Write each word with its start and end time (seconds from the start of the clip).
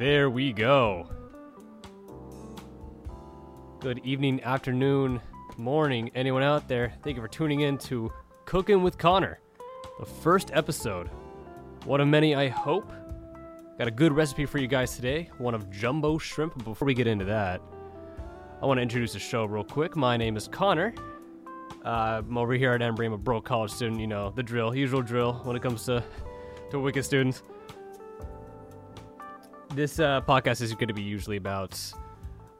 There 0.00 0.30
we 0.30 0.54
go. 0.54 1.10
Good 3.80 3.98
evening, 3.98 4.42
afternoon, 4.42 5.20
morning, 5.58 6.10
anyone 6.14 6.42
out 6.42 6.66
there. 6.68 6.94
Thank 7.02 7.16
you 7.16 7.22
for 7.22 7.28
tuning 7.28 7.60
in 7.60 7.76
to 7.80 8.10
Cooking 8.46 8.82
with 8.82 8.96
Connor, 8.96 9.40
the 9.98 10.06
first 10.06 10.52
episode. 10.54 11.10
One 11.84 12.00
of 12.00 12.08
many, 12.08 12.34
I 12.34 12.48
hope. 12.48 12.90
Got 13.76 13.88
a 13.88 13.90
good 13.90 14.14
recipe 14.14 14.46
for 14.46 14.56
you 14.56 14.68
guys 14.68 14.96
today, 14.96 15.28
one 15.36 15.54
of 15.54 15.70
jumbo 15.70 16.16
shrimp. 16.16 16.64
Before 16.64 16.86
we 16.86 16.94
get 16.94 17.06
into 17.06 17.26
that, 17.26 17.60
I 18.62 18.64
want 18.64 18.78
to 18.78 18.82
introduce 18.82 19.12
the 19.12 19.18
show 19.18 19.44
real 19.44 19.64
quick. 19.64 19.96
My 19.96 20.16
name 20.16 20.34
is 20.34 20.48
Connor. 20.48 20.94
Uh, 21.84 22.22
I'm 22.24 22.38
over 22.38 22.54
here 22.54 22.72
at 22.72 22.80
Embry. 22.80 23.04
I'm 23.04 23.12
a 23.12 23.18
broke 23.18 23.44
college 23.44 23.70
student. 23.70 24.00
You 24.00 24.06
know 24.06 24.32
the 24.34 24.42
drill, 24.42 24.74
usual 24.74 25.02
drill 25.02 25.34
when 25.44 25.56
it 25.56 25.62
comes 25.62 25.84
to 25.84 26.02
to 26.70 26.80
wicked 26.80 27.04
students. 27.04 27.42
This 29.72 30.00
uh, 30.00 30.20
podcast 30.22 30.62
is 30.62 30.74
going 30.74 30.88
to 30.88 30.94
be 30.94 31.02
usually 31.02 31.36
about 31.36 31.80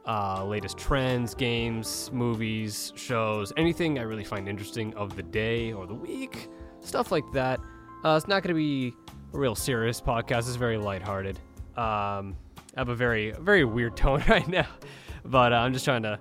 uh, 0.07 0.45
latest 0.45 0.79
trends, 0.79 1.35
games, 1.35 2.09
movies, 2.12 2.93
shows, 2.95 3.52
anything 3.57 3.98
I 3.98 4.02
really 4.02 4.23
find 4.23 4.48
interesting 4.48 4.95
of 4.95 5.16
the 5.16 5.23
day 5.25 5.73
or 5.73 5.88
the 5.88 5.95
week, 5.95 6.49
stuff 6.80 7.11
like 7.11 7.25
that. 7.33 7.59
Uh, 8.05 8.15
it's 8.16 8.29
not 8.29 8.45
going 8.45 8.55
to 8.55 8.59
be 8.59 8.93
a 9.35 9.38
real 9.38 9.57
serious 9.57 10.01
podcast. 10.01 10.38
It's 10.41 10.55
very 10.55 10.79
lighthearted. 10.79 11.37
Um, 11.77 12.37
I 12.77 12.79
have 12.79 12.91
a 12.91 12.95
very 12.95 13.33
very 13.33 13.65
weird 13.65 13.97
tone 13.97 14.23
right 14.29 14.47
now, 14.47 14.69
but 15.24 15.52
uh, 15.52 15.57
I'm 15.57 15.73
just 15.73 15.85
trying 15.85 16.05
to 16.05 16.21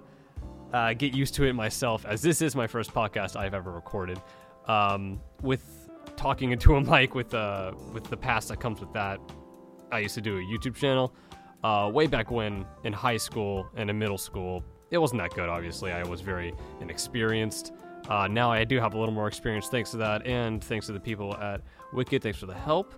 uh, 0.73 0.94
get 0.94 1.14
used 1.14 1.36
to 1.36 1.44
it 1.44 1.53
myself, 1.53 2.03
as 2.06 2.23
this 2.23 2.42
is 2.42 2.56
my 2.56 2.66
first 2.66 2.95
podcast 2.95 3.36
I've 3.36 3.53
ever 3.53 3.72
recorded. 3.72 4.20
Um, 4.67 5.20
with 5.44 5.88
talking 6.16 6.52
into 6.52 6.76
a 6.76 6.81
mic, 6.92 7.14
with 7.14 7.31
uh, 7.36 7.73
with 7.94 8.06
the 8.06 8.17
past 8.17 8.48
that 8.48 8.59
comes 8.59 8.80
with 8.80 8.92
that, 8.94 9.20
I 9.92 10.00
used 10.00 10.16
to 10.16 10.22
do 10.22 10.38
a 10.38 10.42
YouTube 10.42 10.76
channel 10.76 11.14
uh, 11.64 11.90
way 11.94 12.08
back 12.08 12.32
when 12.32 12.66
in 12.84 12.94
high 12.94 13.18
school 13.18 13.68
and 13.76 13.90
in 13.90 13.98
middle 13.98 14.18
school. 14.18 14.64
It 14.92 14.98
wasn't 14.98 15.22
that 15.22 15.34
good, 15.34 15.50
obviously. 15.50 15.92
I 15.92 16.04
was 16.04 16.22
very 16.22 16.54
inexperienced. 16.81 17.73
Uh, 18.08 18.28
now 18.28 18.52
I 18.52 18.64
do 18.64 18.80
have 18.80 18.94
a 18.94 18.98
little 18.98 19.14
more 19.14 19.28
experience 19.28 19.68
thanks 19.68 19.92
to 19.92 19.98
that, 19.98 20.26
and 20.26 20.64
thanks 20.64 20.88
to 20.88 20.94
the 20.94 21.00
people 21.00 21.36
at 21.38 21.62
Wicked. 21.94 22.23
Thanks 22.23 22.40
for 22.40 22.46
the 22.46 22.54
help. 22.56 22.94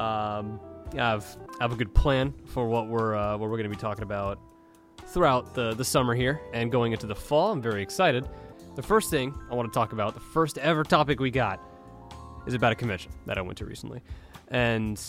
Um, 0.00 0.58
I 0.94 0.96
have 0.96 1.36
I 1.60 1.64
have 1.64 1.72
a 1.72 1.76
good 1.76 1.94
plan 1.94 2.34
for 2.46 2.66
what 2.66 2.88
we're 2.88 3.14
uh, 3.14 3.36
what 3.36 3.50
we're 3.50 3.56
going 3.56 3.70
to 3.70 3.76
be 3.76 3.80
talking 3.80 4.02
about 4.02 4.38
throughout 5.06 5.54
the 5.54 5.74
the 5.74 5.84
summer 5.84 6.14
here 6.14 6.40
and 6.52 6.72
going 6.72 6.92
into 6.92 7.06
the 7.06 7.14
fall. 7.14 7.52
I'm 7.52 7.62
very 7.62 7.82
excited. 7.82 8.28
The 8.74 8.82
first 8.82 9.10
thing 9.10 9.34
I 9.50 9.54
want 9.54 9.72
to 9.72 9.78
talk 9.78 9.92
about, 9.92 10.14
the 10.14 10.20
first 10.20 10.56
ever 10.58 10.82
topic 10.82 11.20
we 11.20 11.30
got, 11.30 11.60
is 12.46 12.54
about 12.54 12.72
a 12.72 12.74
convention 12.74 13.12
that 13.26 13.38
I 13.38 13.42
went 13.42 13.58
to 13.58 13.66
recently, 13.66 14.00
and 14.48 15.00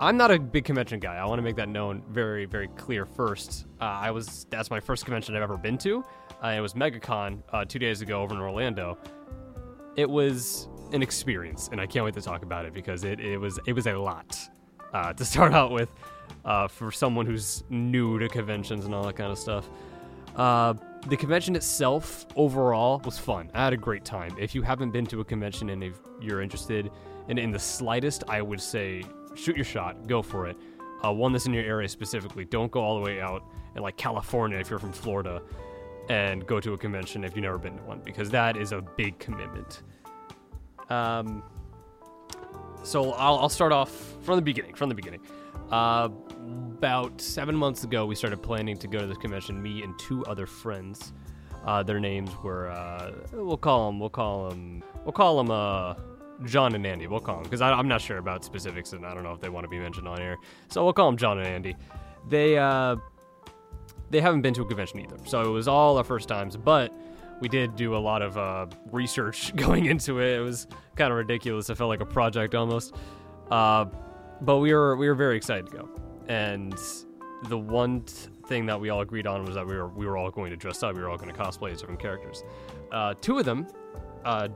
I'm 0.00 0.16
not 0.16 0.30
a 0.30 0.38
big 0.38 0.64
convention 0.64 1.00
guy. 1.00 1.16
I 1.16 1.24
want 1.24 1.38
to 1.40 1.42
make 1.42 1.56
that 1.56 1.68
known 1.68 2.02
very, 2.08 2.44
very 2.44 2.68
clear 2.68 3.04
first. 3.04 3.66
Uh, 3.80 3.84
I 3.84 4.12
was 4.12 4.46
that's 4.48 4.70
my 4.70 4.78
first 4.78 5.04
convention 5.04 5.34
I've 5.34 5.42
ever 5.42 5.56
been 5.56 5.76
to. 5.78 6.04
Uh, 6.42 6.48
it 6.48 6.60
was 6.60 6.74
MegaCon 6.74 7.42
uh, 7.52 7.64
two 7.64 7.80
days 7.80 8.00
ago 8.00 8.22
over 8.22 8.34
in 8.34 8.40
Orlando. 8.40 8.96
It 9.96 10.08
was 10.08 10.68
an 10.92 11.02
experience, 11.02 11.68
and 11.72 11.80
I 11.80 11.86
can't 11.86 12.04
wait 12.04 12.14
to 12.14 12.20
talk 12.20 12.44
about 12.44 12.64
it 12.64 12.72
because 12.72 13.02
it, 13.02 13.18
it 13.18 13.38
was 13.38 13.58
it 13.66 13.72
was 13.72 13.88
a 13.88 13.94
lot 13.94 14.38
uh, 14.94 15.12
to 15.14 15.24
start 15.24 15.52
out 15.52 15.72
with 15.72 15.88
uh, 16.44 16.68
for 16.68 16.92
someone 16.92 17.26
who's 17.26 17.64
new 17.68 18.20
to 18.20 18.28
conventions 18.28 18.84
and 18.84 18.94
all 18.94 19.04
that 19.04 19.16
kind 19.16 19.32
of 19.32 19.38
stuff. 19.38 19.68
Uh, 20.36 20.74
the 21.08 21.16
convention 21.16 21.56
itself 21.56 22.24
overall 22.36 23.00
was 23.04 23.18
fun. 23.18 23.50
I 23.52 23.64
had 23.64 23.72
a 23.72 23.76
great 23.76 24.04
time. 24.04 24.36
If 24.38 24.54
you 24.54 24.62
haven't 24.62 24.92
been 24.92 25.06
to 25.06 25.20
a 25.20 25.24
convention 25.24 25.70
and 25.70 25.82
if 25.82 25.98
you're 26.20 26.40
interested 26.40 26.92
in 27.26 27.38
in 27.38 27.50
the 27.50 27.58
slightest, 27.58 28.22
I 28.28 28.42
would 28.42 28.60
say 28.60 29.02
shoot 29.38 29.56
your 29.56 29.64
shot, 29.64 30.06
go 30.06 30.22
for 30.22 30.46
it. 30.46 30.56
Uh, 31.04 31.12
one 31.12 31.32
that's 31.32 31.46
in 31.46 31.54
your 31.54 31.64
area 31.64 31.88
specifically. 31.88 32.44
Don't 32.44 32.72
go 32.72 32.80
all 32.80 32.96
the 32.96 33.04
way 33.04 33.20
out 33.20 33.44
in 33.76 33.82
like 33.82 33.96
California 33.96 34.58
if 34.58 34.68
you're 34.68 34.78
from 34.78 34.92
Florida, 34.92 35.40
and 36.08 36.46
go 36.46 36.58
to 36.60 36.72
a 36.72 36.78
convention 36.78 37.22
if 37.24 37.36
you've 37.36 37.44
never 37.44 37.58
been 37.58 37.76
to 37.76 37.82
one 37.84 38.00
because 38.04 38.30
that 38.30 38.56
is 38.56 38.72
a 38.72 38.80
big 38.96 39.18
commitment. 39.18 39.82
Um, 40.90 41.42
so 42.82 43.12
I'll, 43.12 43.38
I'll 43.38 43.48
start 43.48 43.72
off 43.72 43.90
from 44.22 44.36
the 44.36 44.42
beginning. 44.42 44.74
From 44.74 44.88
the 44.88 44.94
beginning, 44.94 45.20
uh, 45.70 46.08
about 46.78 47.20
seven 47.20 47.54
months 47.54 47.84
ago, 47.84 48.06
we 48.06 48.14
started 48.14 48.42
planning 48.42 48.76
to 48.78 48.88
go 48.88 48.98
to 48.98 49.06
this 49.06 49.18
convention. 49.18 49.62
Me 49.62 49.82
and 49.82 49.96
two 49.98 50.24
other 50.24 50.46
friends. 50.46 51.12
Uh, 51.64 51.82
their 51.82 52.00
names 52.00 52.30
were 52.42 52.70
uh, 52.70 53.12
we'll 53.32 53.56
call 53.56 53.90
them 53.90 54.00
we'll 54.00 54.08
call 54.08 54.48
them 54.48 54.82
we'll 55.04 55.12
call 55.12 55.36
them 55.36 55.50
uh, 55.50 55.94
John 56.44 56.74
and 56.74 56.86
Andy. 56.86 57.06
We'll 57.06 57.20
call 57.20 57.36
them 57.36 57.44
because 57.44 57.60
I'm 57.60 57.88
not 57.88 58.00
sure 58.00 58.18
about 58.18 58.44
specifics 58.44 58.92
and 58.92 59.04
I 59.04 59.14
don't 59.14 59.22
know 59.22 59.32
if 59.32 59.40
they 59.40 59.48
want 59.48 59.64
to 59.64 59.68
be 59.68 59.78
mentioned 59.78 60.06
on 60.06 60.18
here. 60.18 60.36
So 60.68 60.84
we'll 60.84 60.92
call 60.92 61.06
them 61.06 61.16
John 61.16 61.38
and 61.38 61.46
Andy. 61.46 61.76
They 62.28 62.58
uh, 62.58 62.96
they 64.10 64.20
haven't 64.20 64.42
been 64.42 64.54
to 64.54 64.62
a 64.62 64.66
convention 64.66 65.00
either, 65.00 65.16
so 65.24 65.42
it 65.42 65.50
was 65.50 65.68
all 65.68 65.98
our 65.98 66.04
first 66.04 66.28
times. 66.28 66.56
But 66.56 66.92
we 67.40 67.48
did 67.48 67.76
do 67.76 67.96
a 67.96 67.98
lot 67.98 68.22
of 68.22 68.36
uh, 68.36 68.66
research 68.90 69.54
going 69.56 69.86
into 69.86 70.20
it. 70.20 70.38
It 70.38 70.40
was 70.40 70.66
kind 70.96 71.10
of 71.10 71.18
ridiculous. 71.18 71.70
It 71.70 71.76
felt 71.76 71.88
like 71.88 72.00
a 72.00 72.06
project 72.06 72.54
almost. 72.54 72.94
Uh, 73.50 73.86
but 74.40 74.58
we 74.58 74.72
were 74.72 74.96
we 74.96 75.08
were 75.08 75.14
very 75.14 75.36
excited 75.36 75.66
to 75.70 75.76
go, 75.76 75.88
and 76.28 76.78
the 77.44 77.58
one 77.58 78.02
t- 78.02 78.28
thing 78.46 78.66
that 78.66 78.80
we 78.80 78.88
all 78.90 79.00
agreed 79.00 79.26
on 79.26 79.44
was 79.44 79.54
that 79.54 79.66
we 79.66 79.74
were 79.74 79.88
we 79.88 80.06
were 80.06 80.16
all 80.16 80.30
going 80.30 80.50
to 80.50 80.56
dress 80.56 80.82
up. 80.82 80.94
We 80.94 81.02
were 81.02 81.08
all 81.08 81.18
going 81.18 81.32
to 81.32 81.40
cosplay 81.40 81.72
as 81.72 81.80
different 81.80 82.00
characters. 82.00 82.44
Uh, 82.92 83.14
two 83.20 83.38
of 83.38 83.44
them 83.44 83.66
uh, 84.24 84.48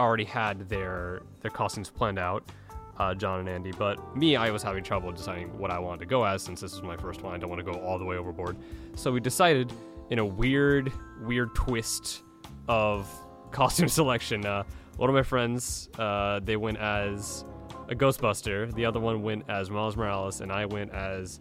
already 0.00 0.24
had 0.24 0.68
their 0.68 1.22
their 1.40 1.50
costumes 1.50 1.90
planned 1.90 2.18
out, 2.18 2.50
uh, 2.98 3.14
John 3.14 3.40
and 3.40 3.48
Andy. 3.48 3.72
But 3.72 4.16
me, 4.16 4.36
I 4.36 4.50
was 4.50 4.62
having 4.62 4.82
trouble 4.82 5.12
deciding 5.12 5.56
what 5.58 5.70
I 5.70 5.78
wanted 5.78 6.00
to 6.00 6.06
go 6.06 6.24
as 6.24 6.42
since 6.42 6.60
this 6.60 6.72
was 6.72 6.82
my 6.82 6.96
first 6.96 7.22
one. 7.22 7.34
I 7.34 7.38
don't 7.38 7.50
want 7.50 7.64
to 7.64 7.72
go 7.72 7.78
all 7.80 7.98
the 7.98 8.04
way 8.04 8.16
overboard. 8.16 8.56
So 8.94 9.12
we 9.12 9.20
decided 9.20 9.72
in 10.10 10.18
a 10.18 10.26
weird 10.26 10.92
weird 11.22 11.54
twist 11.54 12.22
of 12.68 13.08
costume 13.50 13.88
selection. 13.88 14.44
Uh, 14.44 14.64
one 14.96 15.08
of 15.08 15.14
my 15.14 15.22
friends, 15.22 15.88
uh, 15.98 16.40
they 16.40 16.56
went 16.56 16.78
as 16.78 17.44
a 17.88 17.94
Ghostbuster. 17.94 18.72
The 18.74 18.84
other 18.84 19.00
one 19.00 19.22
went 19.22 19.44
as 19.48 19.70
Miles 19.70 19.96
Morales, 19.96 20.40
and 20.40 20.52
I 20.52 20.66
went 20.66 20.92
as 20.92 21.40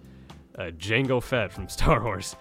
uh, 0.57 0.71
Jango 0.77 1.21
Fett 1.21 1.51
from 1.51 1.67
Star 1.69 2.03
Wars. 2.03 2.35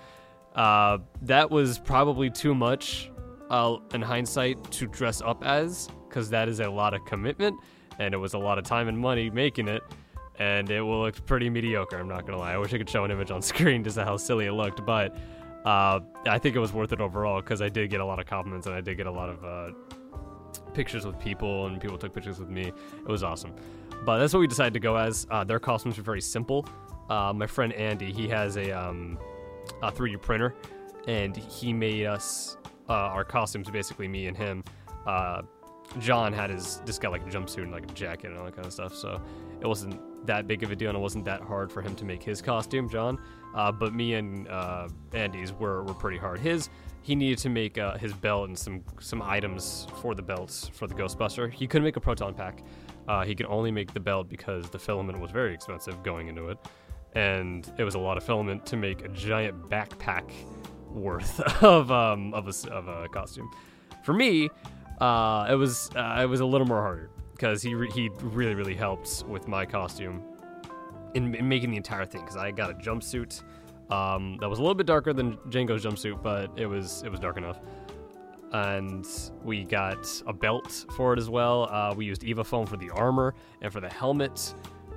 Uh, 0.54 0.98
that 1.22 1.50
was 1.50 1.78
probably 1.78 2.30
too 2.30 2.54
much 2.54 3.10
uh, 3.50 3.76
in 3.94 4.02
hindsight 4.02 4.70
to 4.72 4.86
dress 4.86 5.20
up 5.20 5.44
as, 5.44 5.88
because 6.08 6.30
that 6.30 6.48
is 6.48 6.60
a 6.60 6.70
lot 6.70 6.94
of 6.94 7.04
commitment, 7.04 7.58
and 7.98 8.14
it 8.14 8.18
was 8.18 8.34
a 8.34 8.38
lot 8.38 8.58
of 8.58 8.64
time 8.64 8.88
and 8.88 8.98
money 8.98 9.30
making 9.30 9.68
it, 9.68 9.82
and 10.38 10.70
it 10.70 10.80
will 10.80 11.02
look 11.02 11.24
pretty 11.26 11.50
mediocre. 11.50 11.98
I'm 11.98 12.08
not 12.08 12.26
gonna 12.26 12.38
lie. 12.38 12.52
I 12.52 12.58
wish 12.58 12.72
I 12.72 12.78
could 12.78 12.90
show 12.90 13.04
an 13.04 13.10
image 13.10 13.30
on 13.30 13.42
screen 13.52 13.84
just 13.84 13.98
how 13.98 14.16
silly 14.16 14.46
it 14.46 14.52
looked, 14.52 14.84
but 14.84 15.16
uh, 15.64 16.00
I 16.26 16.38
think 16.38 16.56
it 16.56 16.60
was 16.60 16.72
worth 16.72 16.92
it 16.92 17.00
overall 17.00 17.40
because 17.40 17.60
I 17.60 17.68
did 17.68 17.90
get 17.90 18.00
a 18.00 18.04
lot 18.04 18.18
of 18.18 18.26
compliments 18.26 18.66
and 18.66 18.74
I 18.74 18.80
did 18.80 18.96
get 18.96 19.06
a 19.06 19.10
lot 19.10 19.28
of 19.28 19.44
uh, 19.44 19.72
pictures 20.72 21.04
with 21.04 21.18
people, 21.18 21.66
and 21.66 21.80
people 21.80 21.98
took 21.98 22.14
pictures 22.14 22.38
with 22.38 22.48
me. 22.48 22.68
It 22.68 23.08
was 23.08 23.22
awesome. 23.22 23.54
But 24.04 24.18
that's 24.18 24.32
what 24.32 24.40
we 24.40 24.46
decided 24.46 24.74
to 24.74 24.80
go 24.80 24.96
as. 24.96 25.26
Uh, 25.30 25.44
their 25.44 25.58
costumes 25.58 25.96
were 25.96 26.04
very 26.04 26.20
simple. 26.20 26.66
Uh, 27.10 27.32
my 27.34 27.46
friend 27.46 27.72
Andy, 27.72 28.12
he 28.12 28.28
has 28.28 28.56
a, 28.56 28.70
um, 28.70 29.18
a 29.82 29.90
3D 29.90 30.20
printer, 30.22 30.54
and 31.06 31.36
he 31.36 31.72
made 31.72 32.06
us 32.06 32.56
uh, 32.88 32.92
our 32.92 33.24
costumes, 33.24 33.68
basically 33.70 34.08
me 34.08 34.26
and 34.26 34.36
him. 34.36 34.62
John 35.98 36.32
had 36.32 36.50
his 36.50 36.80
just 36.84 37.00
got 37.00 37.12
like 37.12 37.22
a 37.22 37.30
jumpsuit 37.30 37.62
and 37.62 37.72
like 37.72 37.90
a 37.90 37.94
jacket 37.94 38.28
and 38.28 38.38
all 38.38 38.44
that 38.44 38.54
kind 38.54 38.66
of 38.66 38.72
stuff, 38.72 38.94
so 38.94 39.20
it 39.60 39.66
wasn't 39.66 40.00
that 40.26 40.46
big 40.46 40.62
of 40.62 40.70
a 40.70 40.76
deal, 40.76 40.90
and 40.90 40.98
it 40.98 41.00
wasn't 41.00 41.24
that 41.24 41.40
hard 41.40 41.72
for 41.72 41.82
him 41.82 41.94
to 41.96 42.04
make 42.04 42.22
his 42.22 42.42
costume, 42.42 42.88
John. 42.88 43.18
Uh, 43.54 43.72
but 43.72 43.94
me 43.94 44.14
and 44.14 44.46
uh, 44.48 44.88
Andy's 45.14 45.52
were, 45.52 45.82
were 45.84 45.94
pretty 45.94 46.18
hard. 46.18 46.38
His 46.40 46.68
he 47.02 47.14
needed 47.14 47.38
to 47.38 47.48
make 47.48 47.78
uh, 47.78 47.96
his 47.96 48.12
belt 48.12 48.48
and 48.48 48.58
some 48.58 48.84
some 49.00 49.22
items 49.22 49.86
for 50.00 50.14
the 50.14 50.22
belts 50.22 50.68
for 50.68 50.86
the 50.86 50.94
Ghostbuster. 50.94 51.50
He 51.50 51.66
couldn't 51.66 51.84
make 51.84 51.96
a 51.96 52.00
proton 52.00 52.34
pack. 52.34 52.62
Uh, 53.06 53.24
he 53.24 53.34
could 53.34 53.46
only 53.46 53.70
make 53.70 53.94
the 53.94 54.00
belt 54.00 54.28
because 54.28 54.68
the 54.68 54.78
filament 54.78 55.18
was 55.18 55.30
very 55.30 55.54
expensive 55.54 56.02
going 56.02 56.28
into 56.28 56.48
it, 56.48 56.58
and 57.14 57.72
it 57.78 57.84
was 57.84 57.94
a 57.94 57.98
lot 57.98 58.18
of 58.18 58.24
filament 58.24 58.66
to 58.66 58.76
make 58.76 59.04
a 59.04 59.08
giant 59.08 59.70
backpack 59.70 60.30
worth 60.90 61.40
of 61.62 61.90
um, 61.90 62.34
of 62.34 62.46
a, 62.46 62.70
of 62.70 62.88
a 62.88 63.08
costume. 63.08 63.50
For 64.04 64.12
me, 64.12 64.50
uh, 65.00 65.46
it 65.50 65.54
was 65.54 65.90
uh, 65.96 66.20
it 66.20 66.26
was 66.26 66.40
a 66.40 66.46
little 66.46 66.66
more 66.66 66.80
harder 66.80 67.10
because 67.32 67.62
he 67.62 67.74
re- 67.74 67.90
he 67.94 68.10
really 68.20 68.54
really 68.54 68.74
helped 68.74 69.24
with 69.28 69.46
my 69.48 69.64
costume 69.64 70.22
in, 71.14 71.34
in 71.34 71.48
making 71.48 71.70
the 71.70 71.76
entire 71.76 72.04
thing 72.04 72.20
because 72.22 72.36
I 72.36 72.50
got 72.50 72.70
a 72.70 72.74
jumpsuit 72.74 73.42
um, 73.90 74.36
that 74.40 74.48
was 74.48 74.58
a 74.58 74.62
little 74.62 74.74
bit 74.74 74.86
darker 74.86 75.12
than 75.12 75.36
Jango's 75.48 75.84
jumpsuit, 75.84 76.22
but 76.22 76.50
it 76.56 76.66
was 76.66 77.02
it 77.04 77.10
was 77.10 77.20
dark 77.20 77.36
enough. 77.36 77.58
And 78.52 79.06
we 79.44 79.64
got 79.64 80.06
a 80.26 80.32
belt 80.32 80.86
for 80.96 81.12
it 81.12 81.18
as 81.18 81.28
well. 81.28 81.68
Uh, 81.70 81.94
we 81.94 82.06
used 82.06 82.24
Eva 82.24 82.42
foam 82.42 82.66
for 82.66 82.78
the 82.78 82.90
armor 82.90 83.34
and 83.60 83.72
for 83.72 83.80
the 83.80 83.88
helmet. 83.88 84.54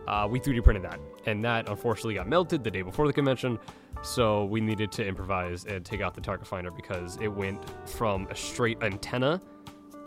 Uh, 0.08 0.28
we 0.30 0.40
3D 0.40 0.64
printed 0.64 0.84
that, 0.84 1.00
and 1.26 1.44
that 1.44 1.70
unfortunately 1.70 2.16
got 2.16 2.28
melted 2.28 2.64
the 2.64 2.72
day 2.72 2.82
before 2.82 3.08
the 3.08 3.14
convention. 3.14 3.60
So 4.04 4.46
we 4.46 4.62
needed 4.62 4.92
to 4.94 5.06
improvise 5.06 5.66
and 5.66 5.86
take 5.86 6.02
out 6.02 6.16
the 6.16 6.22
target 6.22 6.48
finder 6.48 6.72
because 6.72 7.18
it 7.22 7.28
went 7.28 7.62
from 7.88 8.26
a 8.32 8.36
straight 8.36 8.82
antenna 8.82 9.40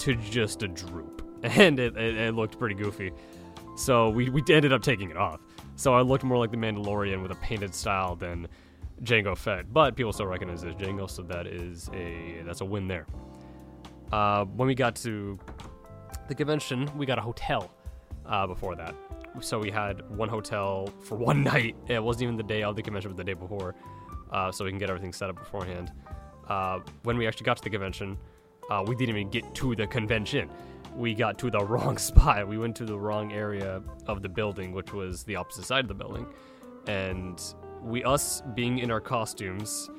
to 0.05 0.15
just 0.17 0.63
a 0.63 0.69
droop, 0.69 1.27
and 1.43 1.79
it, 1.79 1.97
it, 1.97 2.17
it 2.17 2.35
looked 2.35 2.59
pretty 2.59 2.75
goofy. 2.75 3.11
So 3.77 4.11
we, 4.11 4.29
we 4.29 4.43
ended 4.51 4.73
up 4.73 4.83
taking 4.83 5.11
it 5.11 5.17
off. 5.17 5.41
So 5.77 5.95
I 5.95 6.03
looked 6.03 6.23
more 6.23 6.39
like 6.39 6.51
the 6.51 6.57
Mandalorian 6.57 7.23
with 7.23 7.33
a 7.33 7.37
painted 7.37 7.75
style 7.75 8.15
than 8.15 8.47
Jango 9.03 9.37
Fett. 9.37 9.73
But 9.73 9.97
people 9.97 10.13
still 10.13 10.27
recognize 10.27 10.63
it 10.63 10.69
as 10.69 10.75
Jango, 10.75 11.11
so 11.11 11.23
that 11.23 11.47
is 11.47 11.91
a 11.93 12.43
that's 12.45 12.61
a 12.61 12.65
win 12.65 12.87
there. 12.87 13.07
Uh, 14.13 14.45
when 14.45 14.69
we 14.69 14.75
got 14.75 14.95
to 14.97 15.39
the 16.29 16.35
convention, 16.35 16.89
we 16.97 17.07
got 17.07 17.19
a 17.19 17.23
hotel 17.23 17.75
uh, 18.27 18.47
before 18.47 18.77
that. 18.77 18.95
So 19.41 19.59
we 19.59 19.71
had 19.71 20.09
one 20.11 20.29
hotel 20.29 20.89
for 21.01 21.17
one 21.31 21.43
night. 21.43 21.77
It 21.89 22.03
wasn't 22.03 22.25
even 22.25 22.37
the 22.37 22.43
day 22.43 22.63
of 22.63 22.77
the 22.77 22.83
convention, 22.83 23.11
but 23.11 23.17
the 23.17 23.25
day 23.25 23.35
before, 23.35 23.75
uh, 24.31 24.53
so 24.53 24.65
we 24.65 24.71
can 24.71 24.79
get 24.79 24.91
everything 24.91 25.13
set 25.13 25.31
up 25.31 25.37
beforehand. 25.37 25.93
Uh, 26.47 26.81
when 27.03 27.17
we 27.17 27.27
actually 27.27 27.47
got 27.47 27.57
to 27.57 27.65
the 27.65 27.71
convention, 27.71 28.19
uh, 28.71 28.85
we 28.87 28.95
didn't 28.95 29.17
even 29.17 29.31
get 29.31 29.55
to 29.57 29.75
the 29.75 29.87
convention. 29.87 30.49
We 30.95 31.15
got 31.15 31.39
to 31.39 31.51
the 31.51 31.65
wrong 31.65 31.99
spot. 31.99 32.47
We 32.47 32.59
went 32.59 32.77
to 32.77 32.85
the 32.85 32.99
wrong 32.99 33.33
area 33.33 33.83
of 34.07 34.23
the 34.23 34.29
building, 34.29 34.73
which 34.73 34.93
was 34.93 35.25
the 35.25 35.37
opposite 35.37 35.65
side 35.65 35.85
of 35.85 35.89
the 35.89 35.95
building. 35.95 36.27
And 36.87 37.41
we, 37.83 38.05
us 38.05 38.43
being 38.55 38.79
in 38.79 38.91
our 38.91 39.01
costumes, 39.01 39.91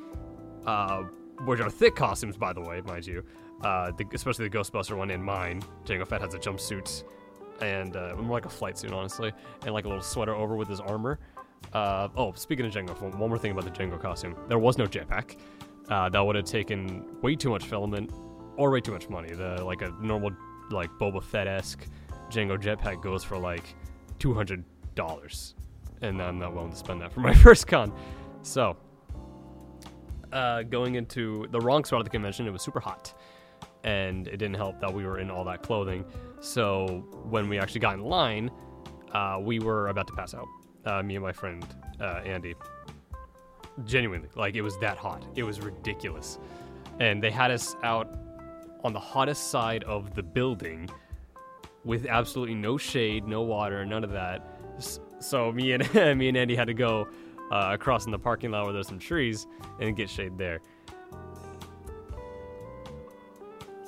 uh, 0.66 1.04
which 1.46 1.60
are 1.60 1.70
thick 1.70 1.96
costumes, 1.96 2.38
by 2.38 2.54
the 2.54 2.62
way, 2.62 2.82
mind 2.82 3.06
you, 3.06 3.24
uh, 3.62 3.92
the, 3.92 4.06
especially 4.14 4.48
the 4.48 4.58
Ghostbuster 4.58 4.98
one 4.98 5.12
and 5.12 5.24
mine. 5.24 5.62
Jango 5.86 6.08
Fett 6.08 6.22
has 6.22 6.34
a 6.34 6.40
jumpsuit 6.40 7.04
and 7.62 7.96
uh, 7.96 8.16
more 8.18 8.38
like 8.38 8.46
a 8.46 8.50
flight 8.50 8.78
suit, 8.78 8.92
honestly, 8.92 9.32
and 9.64 9.74
like 9.74 9.86
a 9.86 9.88
little 9.88 10.04
sweater 10.04 10.36
over 10.36 10.56
with 10.56 10.68
his 10.68 10.80
armor. 10.80 11.20
Uh, 11.74 12.10
oh, 12.16 12.34
speaking 12.34 12.66
of 12.66 12.72
Jango, 12.72 13.16
one 13.16 13.30
more 13.30 13.38
thing 13.38 13.52
about 13.52 13.66
the 13.66 13.72
Jango 13.72 14.00
costume. 14.00 14.36
There 14.48 14.60
was 14.60 14.78
no 14.78 14.86
jetpack. 14.86 15.38
Uh, 15.90 16.10
that 16.10 16.20
would 16.20 16.36
have 16.36 16.46
taken 16.46 17.06
way 17.22 17.36
too 17.36 17.50
much 17.50 17.66
filament 17.66 18.12
or 18.57 18.72
way 18.72 18.81
too 18.81 18.92
much 18.92 19.10
money. 19.10 19.34
The 19.34 19.63
like 19.63 19.81
a 19.81 19.90
normal 20.02 20.31
like 20.72 20.90
Boba 21.00 21.24
Fett 21.24 21.48
esque 21.48 21.86
Jango 22.30 22.57
jetpack 22.57 23.02
goes 23.02 23.24
for 23.24 23.38
like 23.38 23.63
two 24.19 24.34
hundred 24.34 24.63
dollars, 24.96 25.56
and 26.02 26.22
I'm 26.22 26.40
not 26.40 26.54
willing 26.54 26.72
to 26.72 26.78
spend 26.78 27.02
that 27.02 27.12
for 27.12 27.19
my 27.19 27.34
first 27.44 27.68
con. 27.68 27.92
So, 28.42 28.78
uh, 30.31 30.63
going 30.63 30.96
into 30.96 31.48
the 31.52 31.60
wrong 31.60 31.84
spot 31.84 32.00
of 32.00 32.06
the 32.06 32.10
convention, 32.12 32.48
it 32.48 32.52
was 32.52 32.62
super 32.62 32.80
hot, 32.80 33.13
and 33.84 34.28
it 34.28 34.38
didn't 34.38 34.56
help 34.56 34.80
that 34.80 34.94
we 34.94 35.06
were 35.06 35.19
in 35.19 35.30
all 35.30 35.44
that 35.46 35.62
clothing. 35.63 36.06
So 36.40 37.06
when 37.30 37.50
we 37.50 37.60
actually 37.60 37.81
got 37.81 37.96
in 37.96 38.01
line, 38.04 38.51
uh, 39.13 39.38
we 39.42 39.60
were 39.60 39.88
about 39.88 40.08
to 40.08 40.13
pass 40.13 40.34
out. 40.34 40.48
Uh, 40.86 41.01
me 41.01 41.16
and 41.16 41.24
my 41.24 41.34
friend 41.34 41.66
uh, 42.00 42.22
Andy. 42.25 42.54
Genuinely, 43.84 44.30
like 44.36 44.56
it 44.56 44.62
was 44.62 44.78
that 44.78 44.98
hot. 44.98 45.25
It 45.36 45.44
was 45.44 45.60
ridiculous, 45.60 46.40
and 47.01 47.22
they 47.22 47.30
had 47.30 47.51
us 47.51 47.75
out 47.84 48.18
on 48.86 48.94
the 48.94 49.00
hottest 49.00 49.50
side 49.50 49.84
of 49.86 50.14
the 50.14 50.22
building 50.22 50.88
with 51.84 52.06
absolutely 52.06 52.54
no 52.54 52.78
shade, 52.78 53.28
no 53.28 53.42
water, 53.42 53.84
none 53.84 54.04
of 54.04 54.12
that. 54.12 54.60
So 55.20 55.52
me 55.52 55.72
and 55.72 55.94
me 56.20 56.28
and 56.28 56.38
Andy 56.38 56.56
had 56.56 56.68
to 56.68 56.74
go 56.76 57.08
uh, 57.52 57.70
across 57.72 58.06
in 58.06 58.12
the 58.12 58.20
parking 58.20 58.52
lot 58.52 58.66
where 58.66 58.74
there's 58.74 58.88
some 58.88 59.00
trees 59.00 59.48
and 59.80 59.96
get 59.98 60.08
shade 60.08 60.38
there. 60.38 60.62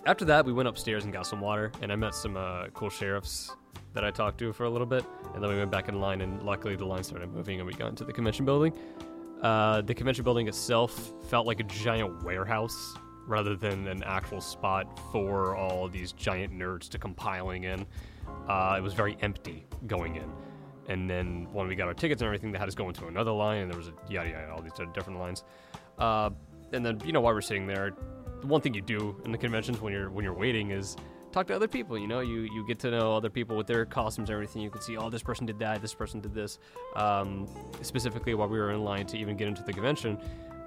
After 0.07 0.25
that, 0.25 0.45
we 0.45 0.53
went 0.53 0.67
upstairs 0.67 1.03
and 1.03 1.13
got 1.13 1.27
some 1.27 1.41
water, 1.41 1.71
and 1.81 1.91
I 1.91 1.95
met 1.95 2.15
some 2.15 2.35
uh, 2.35 2.67
cool 2.73 2.89
sheriffs 2.89 3.51
that 3.93 4.03
I 4.03 4.09
talked 4.09 4.39
to 4.39 4.51
for 4.51 4.63
a 4.63 4.69
little 4.69 4.87
bit, 4.87 5.05
and 5.35 5.43
then 5.43 5.49
we 5.51 5.57
went 5.57 5.69
back 5.69 5.89
in 5.89 5.99
line, 5.99 6.21
and 6.21 6.41
luckily 6.41 6.75
the 6.75 6.85
line 6.85 7.03
started 7.03 7.31
moving, 7.31 7.59
and 7.59 7.67
we 7.67 7.73
got 7.73 7.89
into 7.89 8.03
the 8.03 8.13
convention 8.13 8.45
building. 8.45 8.73
Uh, 9.43 9.81
the 9.81 9.93
convention 9.93 10.23
building 10.23 10.47
itself 10.47 11.13
felt 11.29 11.45
like 11.45 11.59
a 11.59 11.63
giant 11.63 12.23
warehouse 12.23 12.95
rather 13.27 13.55
than 13.55 13.87
an 13.87 14.03
actual 14.03 14.41
spot 14.41 14.99
for 15.11 15.55
all 15.55 15.87
these 15.87 16.11
giant 16.13 16.53
nerds 16.53 16.89
to 16.89 16.97
compiling 16.97 17.65
in. 17.65 17.85
Uh, 18.47 18.75
it 18.77 18.81
was 18.81 18.93
very 18.93 19.17
empty 19.21 19.65
going 19.85 20.15
in. 20.15 20.31
And 20.87 21.09
then 21.09 21.47
when 21.51 21.67
we 21.67 21.75
got 21.75 21.87
our 21.87 21.93
tickets 21.93 22.21
and 22.21 22.27
everything, 22.27 22.51
they 22.51 22.57
had 22.57 22.67
us 22.67 22.75
go 22.75 22.87
into 22.87 23.07
another 23.07 23.31
line, 23.31 23.63
and 23.63 23.71
there 23.71 23.77
was 23.77 23.89
a 23.89 23.93
yada 24.09 24.29
yada, 24.29 24.51
all 24.51 24.61
these 24.61 24.71
different 24.93 25.19
lines. 25.19 25.43
Uh, 25.97 26.29
and 26.71 26.85
then, 26.85 27.01
you 27.05 27.11
know, 27.11 27.21
while 27.21 27.33
we're 27.33 27.41
sitting 27.41 27.67
there, 27.67 27.91
the 28.41 28.47
one 28.47 28.61
thing 28.61 28.73
you 28.73 28.81
do 28.81 29.19
in 29.25 29.31
the 29.31 29.37
conventions 29.37 29.81
when 29.81 29.91
you're 29.91 30.09
when 30.09 30.23
you're 30.23 30.33
waiting 30.33 30.71
is 30.71 30.95
talk 31.31 31.47
to 31.47 31.55
other 31.55 31.67
people. 31.67 31.97
You 31.97 32.07
know, 32.07 32.21
you 32.21 32.41
you 32.41 32.65
get 32.65 32.79
to 32.79 32.91
know 32.91 33.15
other 33.15 33.29
people 33.29 33.57
with 33.57 33.67
their 33.67 33.85
costumes 33.85 34.29
and 34.29 34.35
everything. 34.35 34.61
You 34.61 34.69
can 34.69 34.81
see, 34.81 34.95
oh, 34.97 35.09
this 35.09 35.23
person 35.23 35.45
did 35.45 35.59
that, 35.59 35.81
this 35.81 35.93
person 35.93 36.21
did 36.21 36.33
this. 36.33 36.59
Um, 36.95 37.47
specifically, 37.81 38.33
while 38.33 38.47
we 38.47 38.57
were 38.57 38.71
in 38.71 38.83
line 38.83 39.05
to 39.07 39.17
even 39.17 39.35
get 39.35 39.47
into 39.47 39.63
the 39.63 39.73
convention, 39.73 40.17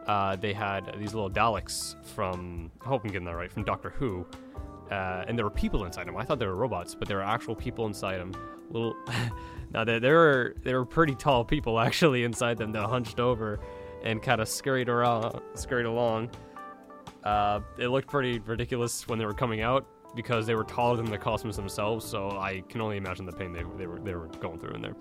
uh, 0.06 0.36
they 0.36 0.52
had 0.52 0.94
these 0.98 1.14
little 1.14 1.30
Daleks 1.30 1.94
from 2.14 2.70
I 2.80 2.88
hope 2.88 3.04
I'm 3.04 3.10
getting 3.10 3.26
that 3.26 3.36
right 3.36 3.50
from 3.50 3.64
Doctor 3.64 3.90
Who, 3.90 4.26
uh, 4.90 5.24
and 5.26 5.38
there 5.38 5.44
were 5.44 5.50
people 5.50 5.84
inside 5.84 6.06
them. 6.06 6.16
I 6.16 6.24
thought 6.24 6.38
they 6.38 6.46
were 6.46 6.56
robots, 6.56 6.94
but 6.94 7.06
there 7.08 7.18
were 7.18 7.22
actual 7.22 7.54
people 7.54 7.86
inside 7.86 8.18
them. 8.18 8.32
Little, 8.70 8.96
now 9.72 9.84
there 9.84 10.00
there 10.00 10.16
were 10.16 10.54
there 10.62 10.78
were 10.78 10.86
pretty 10.86 11.14
tall 11.14 11.44
people 11.44 11.78
actually 11.86 12.24
inside 12.24 12.58
them 12.58 12.72
that 12.72 12.86
hunched 12.86 13.20
over 13.20 13.60
and 14.02 14.22
kind 14.22 14.40
of 14.40 14.48
scurried 14.48 14.88
around, 14.88 15.40
scurried 15.54 15.86
along. 15.86 16.30
Uh, 17.24 17.60
it 17.78 17.88
looked 17.88 18.08
pretty 18.08 18.38
ridiculous 18.38 19.06
when 19.06 19.18
they 19.18 19.26
were 19.26 19.34
coming 19.34 19.60
out 19.60 19.86
because 20.16 20.46
they 20.46 20.54
were 20.54 20.64
taller 20.64 20.96
than 20.96 21.10
the 21.10 21.18
costumes 21.18 21.56
themselves. 21.56 22.04
So 22.04 22.30
I 22.30 22.62
can 22.68 22.80
only 22.80 22.96
imagine 22.96 23.26
the 23.26 23.32
pain 23.32 23.52
they, 23.52 23.62
they 23.76 23.86
were 23.86 24.00
they 24.00 24.14
were 24.14 24.28
going 24.40 24.58
through 24.58 24.74
in 24.74 24.82
there. 24.82 24.96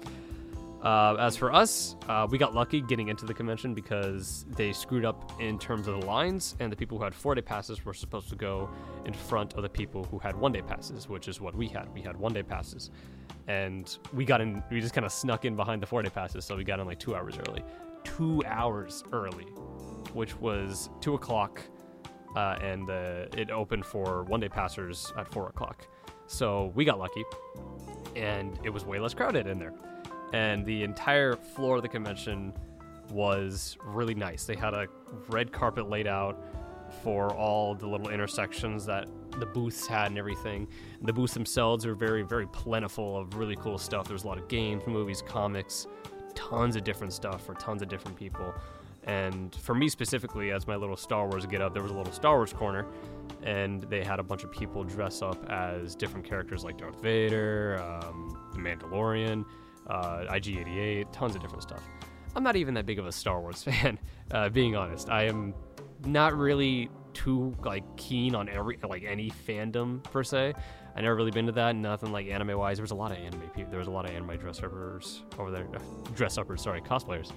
Uh, 0.81 1.15
as 1.19 1.35
for 1.35 1.53
us, 1.53 1.97
uh, 2.07 2.25
we 2.29 2.37
got 2.37 2.55
lucky 2.55 2.79
getting 2.79 3.09
into 3.09 3.25
the 3.25 3.33
convention 3.33 3.73
because 3.73 4.45
they 4.55 4.71
screwed 4.71 5.03
up 5.03 5.29
in 5.41 5.59
terms 5.59 5.89
of 5.89 5.99
the 5.99 6.05
lines, 6.05 6.55
and 6.61 6.71
the 6.71 6.75
people 6.75 6.97
who 6.97 7.03
had 7.03 7.13
four 7.13 7.35
day 7.35 7.41
passes 7.41 7.83
were 7.83 7.93
supposed 7.93 8.29
to 8.29 8.35
go 8.35 8.69
in 9.05 9.13
front 9.13 9.55
of 9.55 9.63
the 9.63 9.69
people 9.69 10.05
who 10.05 10.17
had 10.19 10.35
one 10.37 10.53
day 10.53 10.61
passes, 10.61 11.09
which 11.09 11.27
is 11.27 11.41
what 11.41 11.53
we 11.53 11.67
had. 11.67 11.93
We 11.93 12.01
had 12.01 12.15
one 12.15 12.31
day 12.31 12.43
passes, 12.43 12.91
and 13.47 13.97
we 14.13 14.23
got 14.23 14.39
in. 14.39 14.63
We 14.71 14.79
just 14.79 14.93
kind 14.93 15.05
of 15.05 15.11
snuck 15.11 15.43
in 15.43 15.57
behind 15.57 15.81
the 15.81 15.85
four 15.85 16.01
day 16.01 16.09
passes, 16.09 16.45
so 16.45 16.55
we 16.55 16.63
got 16.63 16.79
in 16.79 16.87
like 16.87 16.99
two 16.99 17.13
hours 17.13 17.37
early. 17.49 17.63
Two 18.05 18.41
hours 18.45 19.03
early, 19.11 19.47
which 20.13 20.39
was 20.39 20.89
two 21.01 21.15
o'clock, 21.15 21.61
uh, 22.37 22.57
and 22.61 22.89
it 22.89 23.51
opened 23.51 23.85
for 23.85 24.23
one 24.23 24.39
day 24.39 24.47
passers 24.47 25.11
at 25.17 25.27
four 25.27 25.49
o'clock. 25.49 25.85
So 26.27 26.71
we 26.73 26.85
got 26.85 26.99
lucky, 26.99 27.25
and 28.15 28.57
it 28.63 28.69
was 28.69 28.85
way 28.85 28.97
less 28.97 29.13
crowded 29.13 29.45
in 29.45 29.59
there 29.59 29.73
and 30.33 30.65
the 30.65 30.83
entire 30.83 31.35
floor 31.35 31.77
of 31.77 31.81
the 31.81 31.89
convention 31.89 32.53
was 33.11 33.77
really 33.83 34.15
nice. 34.15 34.45
They 34.45 34.55
had 34.55 34.73
a 34.73 34.87
red 35.29 35.51
carpet 35.51 35.89
laid 35.89 36.07
out 36.07 36.43
for 37.03 37.33
all 37.33 37.75
the 37.75 37.87
little 37.87 38.09
intersections 38.09 38.85
that 38.85 39.07
the 39.39 39.45
booths 39.45 39.87
had 39.87 40.07
and 40.07 40.17
everything. 40.17 40.67
The 41.01 41.13
booths 41.13 41.33
themselves 41.33 41.85
were 41.85 41.93
very, 41.93 42.23
very 42.23 42.47
plentiful 42.47 43.17
of 43.17 43.35
really 43.35 43.55
cool 43.55 43.77
stuff. 43.77 44.07
There's 44.07 44.23
a 44.23 44.27
lot 44.27 44.37
of 44.37 44.47
games, 44.47 44.83
movies, 44.87 45.23
comics, 45.25 45.87
tons 46.35 46.75
of 46.75 46.83
different 46.83 47.13
stuff 47.13 47.45
for 47.45 47.53
tons 47.55 47.81
of 47.81 47.89
different 47.89 48.17
people. 48.17 48.53
And 49.03 49.55
for 49.55 49.73
me 49.73 49.89
specifically, 49.89 50.51
as 50.51 50.67
my 50.67 50.75
little 50.75 50.97
Star 50.97 51.27
Wars 51.27 51.45
get 51.45 51.61
up, 51.61 51.73
there 51.73 51.83
was 51.83 51.91
a 51.91 51.95
little 51.95 52.13
Star 52.13 52.35
Wars 52.35 52.53
corner, 52.53 52.85
and 53.43 53.81
they 53.83 54.03
had 54.03 54.19
a 54.19 54.23
bunch 54.23 54.43
of 54.43 54.51
people 54.51 54.83
dress 54.83 55.21
up 55.21 55.49
as 55.49 55.95
different 55.95 56.25
characters 56.25 56.63
like 56.63 56.77
Darth 56.77 57.01
Vader, 57.01 57.81
um, 57.81 58.37
the 58.53 58.59
Mandalorian 58.59 59.45
uh, 59.89 60.25
IG88, 60.29 61.11
tons 61.11 61.35
of 61.35 61.41
different 61.41 61.63
stuff. 61.63 61.83
I'm 62.35 62.43
not 62.43 62.55
even 62.55 62.73
that 62.75 62.85
big 62.85 62.99
of 62.99 63.07
a 63.07 63.11
Star 63.11 63.41
Wars 63.41 63.63
fan, 63.63 63.99
uh, 64.31 64.49
being 64.49 64.75
honest. 64.75 65.09
I 65.09 65.23
am 65.23 65.53
not 66.05 66.37
really 66.37 66.89
too 67.13 67.55
like 67.65 67.83
keen 67.97 68.35
on 68.35 68.47
every 68.49 68.77
like 68.87 69.03
any 69.03 69.31
fandom 69.31 70.03
per 70.03 70.23
se. 70.23 70.53
I 70.95 71.01
never 71.01 71.15
really 71.15 71.31
been 71.31 71.45
to 71.45 71.51
that. 71.53 71.75
Nothing 71.75 72.11
like 72.11 72.27
anime 72.27 72.57
wise. 72.57 72.77
There 72.77 72.83
was 72.83 72.91
a 72.91 72.95
lot 72.95 73.11
of 73.11 73.17
anime 73.17 73.41
people. 73.55 73.71
There 73.71 73.79
was 73.79 73.87
a 73.87 73.91
lot 73.91 74.05
of 74.05 74.11
anime 74.11 74.37
dress 74.37 74.61
uppers 74.61 75.23
over 75.37 75.51
there. 75.51 75.67
dress 76.15 76.37
uppers, 76.37 76.61
sorry, 76.61 76.81
cosplayers 76.81 77.31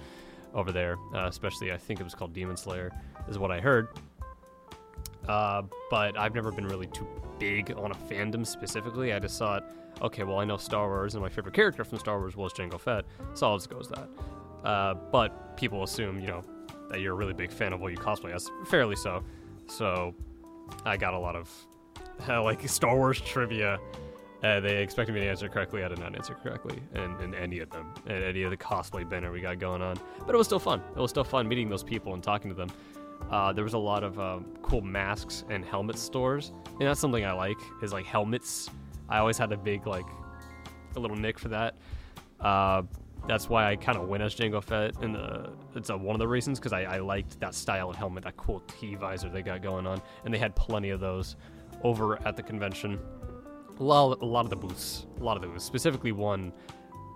over 0.53 0.71
there. 0.71 0.97
Uh, 1.13 1.27
especially, 1.27 1.71
I 1.71 1.77
think 1.77 1.99
it 1.99 2.03
was 2.03 2.15
called 2.15 2.33
Demon 2.33 2.57
Slayer, 2.57 2.91
is 3.27 3.37
what 3.39 3.51
I 3.51 3.59
heard. 3.59 3.87
Uh, 5.27 5.63
but 5.89 6.17
I've 6.17 6.35
never 6.35 6.51
been 6.51 6.67
really 6.67 6.87
too 6.87 7.07
big 7.39 7.71
on 7.77 7.91
a 7.91 7.95
fandom 7.95 8.45
specifically. 8.45 9.13
I 9.13 9.19
just 9.19 9.39
thought 9.39 9.63
okay, 10.01 10.23
well, 10.23 10.39
I 10.39 10.45
know 10.45 10.57
Star 10.57 10.87
Wars, 10.87 11.15
and 11.15 11.23
my 11.23 11.29
favorite 11.29 11.53
character 11.53 11.83
from 11.83 11.99
Star 11.99 12.19
Wars 12.19 12.35
was 12.35 12.53
Jango 12.53 12.79
Fett, 12.79 13.05
so 13.33 13.47
I'll 13.47 13.59
that. 13.59 14.09
Uh, 14.63 14.93
but 15.11 15.57
people 15.57 15.83
assume, 15.83 16.19
you 16.19 16.27
know, 16.27 16.43
that 16.89 17.01
you're 17.01 17.13
a 17.13 17.15
really 17.15 17.33
big 17.33 17.51
fan 17.51 17.73
of 17.73 17.81
what 17.81 17.91
you 17.91 17.97
cosplay 17.97 18.33
as, 18.33 18.49
fairly 18.65 18.95
so. 18.95 19.23
So 19.67 20.13
I 20.85 20.97
got 20.97 21.13
a 21.13 21.19
lot 21.19 21.35
of 21.35 21.49
uh, 22.27 22.43
like 22.43 22.67
Star 22.67 22.95
Wars 22.95 23.19
trivia. 23.21 23.79
Uh, 24.43 24.59
they 24.59 24.83
expected 24.83 25.13
me 25.15 25.21
to 25.21 25.27
answer 25.27 25.47
correctly. 25.47 25.83
I 25.83 25.87
did 25.87 25.99
not 25.99 26.15
answer 26.15 26.33
correctly 26.33 26.77
in, 26.95 27.33
any 27.33 27.59
of 27.59 27.69
them, 27.69 27.93
in 28.07 28.21
any 28.23 28.43
of 28.43 28.51
the 28.51 28.57
cosplay 28.57 29.09
banner 29.09 29.31
we 29.31 29.39
got 29.39 29.57
going 29.57 29.81
on. 29.81 29.97
But 30.25 30.35
it 30.35 30.37
was 30.37 30.47
still 30.47 30.59
fun. 30.59 30.81
It 30.95 30.99
was 30.99 31.11
still 31.11 31.23
fun 31.23 31.47
meeting 31.47 31.69
those 31.69 31.83
people 31.83 32.13
and 32.13 32.21
talking 32.21 32.49
to 32.49 32.55
them. 32.55 32.69
Uh, 33.31 33.53
there 33.53 33.63
was 33.63 33.73
a 33.73 33.77
lot 33.77 34.03
of 34.03 34.19
um, 34.19 34.45
cool 34.61 34.81
masks 34.81 35.45
and 35.49 35.63
helmet 35.63 35.97
stores, 35.97 36.51
and 36.65 36.81
that's 36.81 36.99
something 36.99 37.23
I 37.23 37.31
like. 37.31 37.57
Is 37.81 37.93
like 37.93 38.05
helmets 38.05 38.69
I 39.13 39.19
always 39.19 39.37
had 39.37 39.51
a 39.51 39.57
big 39.57 39.85
like 39.85 40.07
a 40.95 40.99
little 40.99 41.15
nick 41.15 41.37
for 41.37 41.49
that. 41.49 41.75
Uh, 42.39 42.81
that's 43.27 43.47
why 43.47 43.71
I 43.71 43.75
kind 43.75 43.95
of 43.95 44.07
went 44.07 44.23
as 44.23 44.33
Jango 44.33 44.61
Fett, 44.61 44.95
and 45.03 45.15
it's 45.75 45.91
a, 45.91 45.95
one 45.95 46.15
of 46.15 46.19
the 46.19 46.27
reasons 46.27 46.59
because 46.59 46.73
I, 46.73 46.81
I, 46.81 46.97
liked 46.97 47.39
that 47.39 47.53
style 47.53 47.91
of 47.91 47.95
helmet, 47.95 48.23
that 48.23 48.35
cool 48.35 48.61
T 48.61 48.95
visor 48.95 49.29
they 49.29 49.43
got 49.43 49.61
going 49.61 49.85
on, 49.85 50.01
and 50.25 50.33
they 50.33 50.39
had 50.39 50.55
plenty 50.55 50.89
of 50.89 50.99
those 50.99 51.35
over 51.83 52.19
at 52.27 52.35
the 52.35 52.41
convention. 52.41 52.99
A 53.79 53.83
lot, 53.83 54.19
a 54.21 54.25
lot 54.25 54.45
of 54.45 54.49
the 54.49 54.55
booths, 54.55 55.05
a 55.21 55.23
lot 55.23 55.37
of 55.37 55.43
the 55.43 55.47
booths, 55.47 55.63
specifically 55.63 56.11
one 56.11 56.51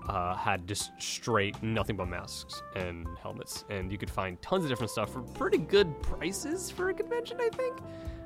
uh, 0.08 0.36
had 0.36 0.68
just 0.68 0.92
straight 1.00 1.62
nothing 1.64 1.98
but 1.98 2.08
masks 2.08 2.62
and 2.76 3.08
helmets, 3.22 3.66
and 3.72 3.92
you 3.92 3.98
could 3.98 4.10
find 4.10 4.40
tons 4.42 4.64
of 4.64 4.70
different 4.70 4.92
stuff 4.92 5.12
for 5.12 5.24
pretty 5.24 5.58
good 5.58 6.00
prices 6.04 6.70
for 6.70 6.90
a 6.90 6.94
convention. 6.94 7.38
I 7.42 7.50
think. 7.50 7.80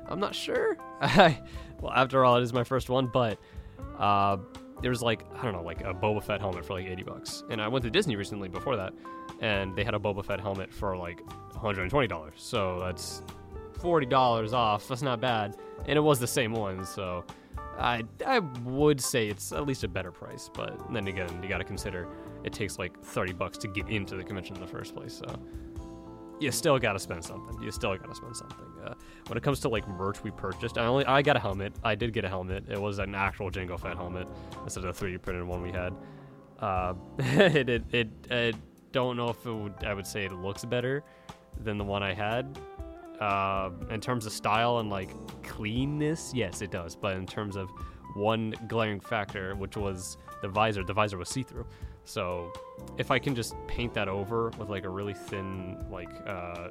I'm 0.08 0.20
not 0.20 0.34
sure. 0.34 0.76
well, 1.00 1.92
after 1.94 2.24
all, 2.24 2.36
it 2.36 2.42
is 2.42 2.52
my 2.52 2.64
first 2.64 2.90
one, 2.90 3.06
but 3.06 3.38
uh, 3.98 4.36
there's 4.80 5.02
like 5.02 5.24
I 5.36 5.42
don't 5.42 5.52
know, 5.52 5.62
like 5.62 5.80
a 5.82 5.94
Boba 5.94 6.22
Fett 6.22 6.40
helmet 6.40 6.64
for 6.64 6.74
like 6.74 6.86
80 6.86 7.02
bucks. 7.04 7.44
And 7.50 7.60
I 7.60 7.68
went 7.68 7.84
to 7.84 7.90
Disney 7.90 8.16
recently 8.16 8.48
before 8.48 8.76
that, 8.76 8.92
and 9.40 9.74
they 9.76 9.84
had 9.84 9.94
a 9.94 9.98
Boba 9.98 10.24
Fett 10.24 10.40
helmet 10.40 10.72
for 10.72 10.96
like 10.96 11.20
120 11.54 12.06
dollars. 12.08 12.34
So 12.36 12.78
that's 12.80 13.22
40 13.80 14.06
dollars 14.06 14.52
off. 14.52 14.88
That's 14.88 15.02
not 15.02 15.20
bad, 15.20 15.56
and 15.86 15.96
it 15.96 16.02
was 16.02 16.18
the 16.18 16.26
same 16.26 16.52
one. 16.52 16.84
So 16.84 17.24
I 17.78 18.02
I 18.26 18.40
would 18.64 19.00
say 19.00 19.28
it's 19.28 19.52
at 19.52 19.66
least 19.66 19.84
a 19.84 19.88
better 19.88 20.10
price. 20.10 20.50
But 20.52 20.92
then 20.92 21.06
again, 21.06 21.42
you 21.42 21.48
got 21.48 21.58
to 21.58 21.64
consider 21.64 22.08
it 22.44 22.52
takes 22.52 22.78
like 22.78 23.00
30 23.02 23.34
bucks 23.34 23.56
to 23.58 23.68
get 23.68 23.88
into 23.88 24.16
the 24.16 24.24
convention 24.24 24.56
in 24.56 24.60
the 24.60 24.66
first 24.66 24.94
place. 24.96 25.14
So 25.14 25.26
you 26.42 26.50
still 26.50 26.78
got 26.78 26.92
to 26.94 26.98
spend 26.98 27.24
something. 27.24 27.62
You 27.62 27.70
still 27.70 27.96
got 27.96 28.08
to 28.08 28.14
spend 28.14 28.36
something. 28.36 28.66
Uh, 28.84 28.94
when 29.28 29.38
it 29.38 29.42
comes 29.42 29.60
to 29.60 29.68
like 29.68 29.86
merch 29.88 30.22
we 30.22 30.30
purchased, 30.30 30.76
I 30.76 30.86
only 30.86 31.04
I 31.06 31.22
got 31.22 31.36
a 31.36 31.40
helmet. 31.40 31.72
I 31.84 31.94
did 31.94 32.12
get 32.12 32.24
a 32.24 32.28
helmet. 32.28 32.64
It 32.68 32.80
was 32.80 32.98
an 32.98 33.14
actual 33.14 33.50
Jango 33.50 33.78
Fett 33.78 33.96
helmet 33.96 34.26
instead 34.64 34.84
of 34.84 34.98
the 34.98 35.06
3D 35.06 35.22
printed 35.22 35.44
one 35.44 35.62
we 35.62 35.70
had. 35.70 35.94
Uh, 36.58 36.94
it, 37.18 37.68
it, 37.68 37.84
it 37.94 38.08
I 38.30 38.52
don't 38.92 39.16
know 39.16 39.28
if 39.28 39.46
it 39.46 39.52
would. 39.52 39.74
I 39.84 39.94
would 39.94 40.06
say 40.06 40.24
it 40.24 40.32
looks 40.32 40.64
better 40.64 41.04
than 41.60 41.78
the 41.78 41.84
one 41.84 42.02
I 42.02 42.12
had. 42.12 42.58
Uh, 43.20 43.70
in 43.90 44.00
terms 44.00 44.26
of 44.26 44.32
style 44.32 44.78
and 44.78 44.90
like 44.90 45.10
cleanness, 45.44 46.32
yes, 46.34 46.60
it 46.60 46.70
does. 46.70 46.96
But 46.96 47.16
in 47.16 47.26
terms 47.26 47.56
of 47.56 47.70
one 48.14 48.54
glaring 48.68 49.00
factor, 49.00 49.54
which 49.54 49.76
was 49.76 50.16
the 50.40 50.48
visor, 50.48 50.82
the 50.82 50.92
visor 50.92 51.18
was 51.18 51.28
see 51.28 51.42
through. 51.42 51.66
So 52.04 52.52
if 52.98 53.10
I 53.10 53.18
can 53.18 53.34
just 53.34 53.54
paint 53.66 53.94
that 53.94 54.08
over 54.08 54.50
with 54.58 54.68
like 54.68 54.84
a 54.84 54.88
really 54.88 55.14
thin, 55.14 55.84
like 55.90 56.10
uh, 56.26 56.68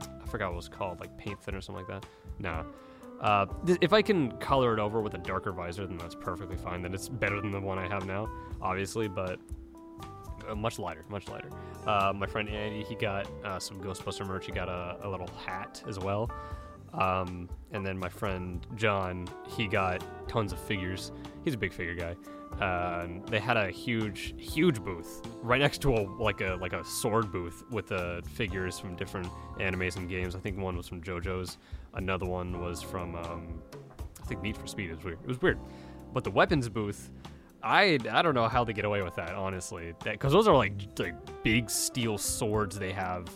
I 0.00 0.26
forgot 0.26 0.46
what 0.48 0.54
it 0.54 0.56
was 0.56 0.68
called, 0.68 1.00
like 1.00 1.16
paint 1.16 1.40
thin 1.42 1.54
or 1.54 1.60
something 1.60 1.84
like 1.86 2.02
that. 2.02 2.08
No. 2.38 2.66
Uh, 3.20 3.46
th- 3.64 3.78
if 3.80 3.92
I 3.92 4.02
can 4.02 4.32
color 4.38 4.74
it 4.74 4.80
over 4.80 5.00
with 5.00 5.14
a 5.14 5.18
darker 5.18 5.52
visor, 5.52 5.86
then 5.86 5.96
that's 5.96 6.16
perfectly 6.16 6.56
fine. 6.56 6.82
Then 6.82 6.92
it's 6.92 7.08
better 7.08 7.40
than 7.40 7.52
the 7.52 7.60
one 7.60 7.78
I 7.78 7.88
have 7.88 8.06
now, 8.06 8.28
obviously, 8.60 9.08
but 9.08 9.38
uh, 10.48 10.54
much 10.54 10.78
lighter, 10.78 11.04
much 11.08 11.28
lighter. 11.28 11.48
Uh, 11.86 12.12
my 12.14 12.26
friend 12.26 12.48
Andy, 12.48 12.82
he 12.82 12.94
got 12.94 13.28
uh, 13.44 13.58
some 13.58 13.80
Ghostbuster 13.80 14.26
merch. 14.26 14.46
He 14.46 14.52
got 14.52 14.68
a, 14.68 14.98
a 15.02 15.08
little 15.08 15.28
hat 15.46 15.82
as 15.88 15.98
well. 15.98 16.30
Um, 16.92 17.48
and 17.72 17.84
then 17.84 17.98
my 17.98 18.08
friend 18.08 18.64
John, 18.76 19.26
he 19.48 19.66
got 19.66 20.04
tons 20.28 20.52
of 20.52 20.60
figures. 20.60 21.12
He's 21.44 21.54
a 21.54 21.58
big 21.58 21.72
figure 21.72 21.94
guy. 21.94 22.14
Uh, 22.60 23.08
they 23.26 23.40
had 23.40 23.56
a 23.56 23.68
huge, 23.70 24.34
huge 24.38 24.80
booth 24.80 25.22
right 25.42 25.60
next 25.60 25.82
to 25.82 25.92
a 25.92 26.02
like 26.22 26.40
a 26.40 26.56
like 26.60 26.72
a 26.72 26.84
sword 26.84 27.32
booth 27.32 27.64
with 27.70 27.88
the 27.88 28.22
figures 28.34 28.78
from 28.78 28.94
different 28.94 29.28
animes 29.58 29.96
and 29.96 30.08
games. 30.08 30.36
I 30.36 30.38
think 30.38 30.58
one 30.58 30.76
was 30.76 30.86
from 30.86 31.02
JoJo's, 31.02 31.58
another 31.94 32.26
one 32.26 32.60
was 32.60 32.80
from 32.80 33.16
um, 33.16 33.62
I 34.22 34.26
think 34.26 34.40
Need 34.42 34.56
for 34.56 34.68
Speed. 34.68 34.90
It 34.90 34.96
was 34.96 35.04
weird. 35.04 35.18
It 35.22 35.28
was 35.28 35.42
weird, 35.42 35.58
but 36.12 36.22
the 36.22 36.30
weapons 36.30 36.68
booth, 36.68 37.10
I 37.62 37.98
I 38.08 38.22
don't 38.22 38.34
know 38.34 38.48
how 38.48 38.62
they 38.62 38.72
get 38.72 38.84
away 38.84 39.02
with 39.02 39.16
that 39.16 39.34
honestly. 39.34 39.92
Because 40.04 40.32
those 40.32 40.46
are 40.46 40.56
like 40.56 40.74
like 40.98 41.42
big 41.42 41.68
steel 41.68 42.18
swords 42.18 42.78
they 42.78 42.92
have, 42.92 43.28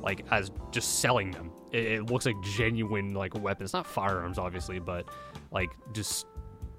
like 0.00 0.24
as 0.30 0.52
just 0.70 1.00
selling 1.00 1.32
them. 1.32 1.50
It, 1.72 1.84
it 1.84 2.10
looks 2.10 2.26
like 2.26 2.40
genuine 2.42 3.12
like 3.12 3.34
weapons, 3.34 3.72
not 3.72 3.88
firearms 3.88 4.38
obviously, 4.38 4.78
but 4.78 5.08
like 5.50 5.70
just 5.92 6.26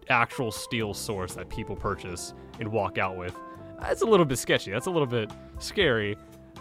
actual 0.10 0.52
steel 0.52 0.94
source 0.94 1.34
that 1.36 1.50
people 1.50 1.76
purchase 1.76 2.34
and 2.60 2.72
walk 2.72 2.98
out 2.98 3.18
with. 3.18 3.36
That's 3.80 4.02
a 4.02 4.06
little 4.06 4.26
bit 4.26 4.38
sketchy. 4.38 4.72
That's 4.72 4.88
a 4.88 4.92
little 4.92 5.08
bit 5.08 5.32
scary. 5.60 6.18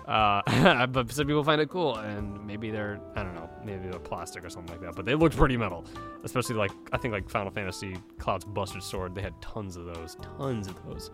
Uh, 0.06 0.86
but 0.86 1.10
some 1.12 1.26
people 1.26 1.44
find 1.44 1.60
it 1.60 1.68
cool, 1.68 1.96
and 1.96 2.44
maybe 2.46 2.70
they're 2.70 3.00
I 3.14 3.22
don't 3.22 3.34
know, 3.34 3.48
maybe 3.64 3.88
they're 3.88 4.00
plastic 4.00 4.44
or 4.44 4.50
something 4.50 4.74
like 4.74 4.82
that. 4.82 4.96
But 4.96 5.04
they 5.04 5.14
looked 5.14 5.36
pretty 5.36 5.56
metal, 5.56 5.84
especially 6.24 6.56
like 6.56 6.72
I 6.92 6.98
think 6.98 7.12
like 7.12 7.28
Final 7.30 7.50
Fantasy 7.50 7.96
Cloud's 8.18 8.44
Buster 8.44 8.80
Sword. 8.80 9.14
They 9.14 9.22
had 9.22 9.40
tons 9.40 9.76
of 9.76 9.84
those, 9.84 10.16
tons 10.38 10.66
of 10.66 10.84
those 10.86 11.10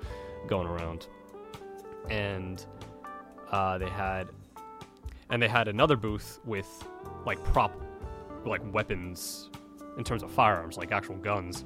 going 0.47 0.67
around, 0.67 1.09
and 2.09 2.65
uh, 3.51 3.79
they 3.79 3.91
had 3.91 4.29
and 5.31 5.43
they 5.43 5.49
had 5.49 5.69
another 5.69 5.97
booth 5.97 6.41
with 6.45 6.85
like 7.27 7.43
prop 7.45 7.73
like 8.47 8.63
weapons 8.73 9.51
in 9.99 10.05
terms 10.05 10.23
of 10.23 10.31
firearms, 10.31 10.79
like 10.79 10.93
actual 10.93 11.17
guns 11.17 11.65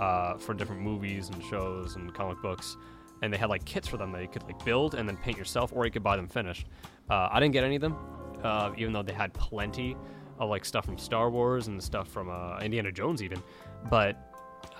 uh, 0.00 0.34
for 0.38 0.54
different 0.54 0.82
movies 0.82 1.28
and 1.28 1.44
shows 1.44 1.96
and 1.96 2.12
comic 2.12 2.40
books. 2.42 2.76
And 3.22 3.32
they 3.32 3.36
had 3.36 3.50
like 3.50 3.64
kits 3.64 3.86
for 3.86 3.98
them 3.98 4.10
that 4.12 4.22
you 4.22 4.28
could 4.28 4.42
like 4.44 4.64
build 4.64 4.94
and 4.94 5.08
then 5.08 5.16
paint 5.18 5.36
yourself, 5.36 5.72
or 5.74 5.84
you 5.84 5.92
could 5.92 6.02
buy 6.02 6.16
them 6.16 6.26
finished. 6.26 6.66
Uh, 7.08 7.28
I 7.30 7.38
didn't 7.38 7.52
get 7.52 7.64
any 7.64 7.76
of 7.76 7.82
them, 7.82 7.96
uh, 8.42 8.72
even 8.78 8.92
though 8.92 9.02
they 9.02 9.12
had 9.12 9.32
plenty 9.34 9.96
of 10.38 10.48
like 10.48 10.64
stuff 10.64 10.86
from 10.86 10.96
Star 10.96 11.30
Wars 11.30 11.68
and 11.68 11.82
stuff 11.82 12.08
from 12.08 12.30
uh, 12.30 12.58
Indiana 12.60 12.90
Jones, 12.90 13.22
even. 13.22 13.42
But 13.90 14.16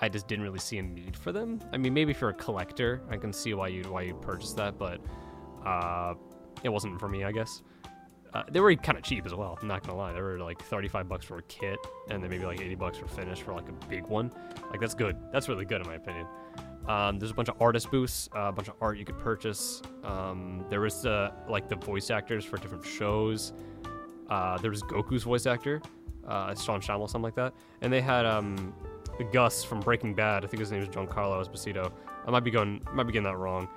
I 0.01 0.09
just 0.09 0.27
didn't 0.27 0.43
really 0.43 0.59
see 0.59 0.79
a 0.79 0.81
need 0.81 1.15
for 1.15 1.31
them. 1.31 1.59
I 1.71 1.77
mean, 1.77 1.93
maybe 1.93 2.11
if 2.11 2.21
you're 2.21 2.31
a 2.31 2.33
collector, 2.33 3.03
I 3.09 3.17
can 3.17 3.31
see 3.31 3.53
why 3.53 3.67
you 3.67 3.83
why 3.83 4.01
you 4.01 4.15
purchase 4.15 4.53
that, 4.53 4.79
but 4.79 4.99
uh, 5.63 6.15
it 6.63 6.69
wasn't 6.69 6.99
for 6.99 7.07
me, 7.07 7.23
I 7.23 7.31
guess. 7.31 7.61
Uh, 8.33 8.43
they 8.49 8.59
were 8.59 8.73
kind 8.75 8.97
of 8.97 9.03
cheap 9.03 9.25
as 9.25 9.33
well. 9.33 9.57
I'm 9.61 9.67
not 9.67 9.85
gonna 9.85 9.97
lie. 9.97 10.13
They 10.13 10.21
were 10.21 10.39
like 10.39 10.61
35 10.63 11.09
bucks 11.09 11.25
for 11.25 11.37
a 11.37 11.41
kit, 11.43 11.77
and 12.09 12.23
then 12.23 12.29
maybe 12.29 12.45
like 12.45 12.61
80 12.61 12.75
bucks 12.75 12.97
for 12.97 13.07
finish 13.07 13.41
for 13.41 13.53
like 13.53 13.67
a 13.67 13.73
big 13.87 14.07
one. 14.07 14.31
Like 14.69 14.79
that's 14.79 14.93
good. 14.93 15.17
That's 15.33 15.49
really 15.49 15.65
good 15.65 15.81
in 15.81 15.87
my 15.87 15.95
opinion. 15.95 16.27
Um, 16.87 17.19
there's 17.19 17.31
a 17.31 17.35
bunch 17.35 17.49
of 17.49 17.61
artist 17.61 17.91
booths, 17.91 18.29
uh, 18.35 18.43
a 18.43 18.51
bunch 18.51 18.67
of 18.67 18.75
art 18.81 18.97
you 18.97 19.05
could 19.05 19.19
purchase. 19.19 19.81
Um, 20.03 20.65
there 20.69 20.81
was 20.81 21.01
the 21.01 21.31
like 21.47 21.69
the 21.69 21.75
voice 21.75 22.09
actors 22.09 22.45
for 22.45 22.57
different 22.57 22.85
shows. 22.85 23.53
Uh, 24.29 24.57
there 24.59 24.71
was 24.71 24.81
Goku's 24.83 25.23
voice 25.23 25.45
actor, 25.45 25.81
uh, 26.27 26.55
Sean 26.55 26.79
Schemmel, 26.79 27.09
something 27.09 27.23
like 27.23 27.35
that, 27.35 27.53
and 27.81 27.91
they 27.91 28.01
had 28.01 28.25
um, 28.25 28.73
Gus 29.31 29.63
from 29.63 29.81
Breaking 29.81 30.13
Bad. 30.13 30.43
I 30.43 30.47
think 30.47 30.59
his 30.59 30.71
name 30.71 30.81
is 30.81 30.87
Giancarlo 30.87 31.45
Esposito. 31.45 31.91
I 32.25 32.31
might 32.31 32.43
be 32.43 32.51
going, 32.51 32.81
might 32.93 33.03
be 33.03 33.11
getting 33.11 33.25
that 33.25 33.37
wrong, 33.37 33.67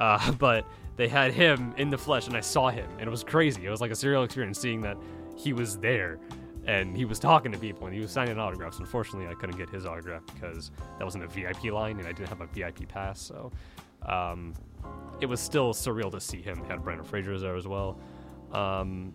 uh, 0.00 0.32
but 0.38 0.66
they 0.96 1.08
had 1.08 1.32
him 1.32 1.74
in 1.76 1.90
the 1.90 1.98
flesh, 1.98 2.26
and 2.26 2.36
I 2.36 2.40
saw 2.40 2.70
him, 2.70 2.88
and 2.98 3.02
it 3.02 3.10
was 3.10 3.24
crazy. 3.24 3.66
It 3.66 3.70
was 3.70 3.80
like 3.80 3.90
a 3.90 3.94
surreal 3.94 4.24
experience 4.24 4.60
seeing 4.60 4.80
that 4.82 4.96
he 5.36 5.52
was 5.52 5.78
there, 5.78 6.18
and 6.66 6.96
he 6.96 7.04
was 7.04 7.18
talking 7.18 7.52
to 7.52 7.58
people, 7.58 7.86
and 7.86 7.94
he 7.94 8.00
was 8.00 8.10
signing 8.10 8.38
autographs. 8.38 8.78
Unfortunately, 8.78 9.28
I 9.28 9.34
couldn't 9.34 9.56
get 9.56 9.68
his 9.68 9.86
autograph 9.86 10.22
because 10.32 10.70
that 10.98 11.04
wasn't 11.04 11.24
a 11.24 11.26
VIP 11.26 11.64
line, 11.64 11.98
and 11.98 12.06
I 12.06 12.12
didn't 12.12 12.28
have 12.28 12.40
a 12.40 12.46
VIP 12.46 12.88
pass. 12.88 13.20
So 13.20 13.50
um, 14.06 14.54
it 15.20 15.26
was 15.26 15.40
still 15.40 15.74
surreal 15.74 16.10
to 16.12 16.20
see 16.20 16.40
him. 16.40 16.64
Had 16.64 16.84
Brandon 16.84 17.04
Fraser 17.04 17.38
there 17.38 17.56
as 17.56 17.66
well, 17.66 17.98
um, 18.52 19.12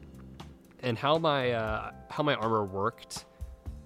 and 0.81 0.98
how 0.98 1.17
my 1.17 1.51
uh, 1.51 1.91
how 2.09 2.24
my 2.24 2.36
armor 2.36 2.65
worked. 2.65 3.25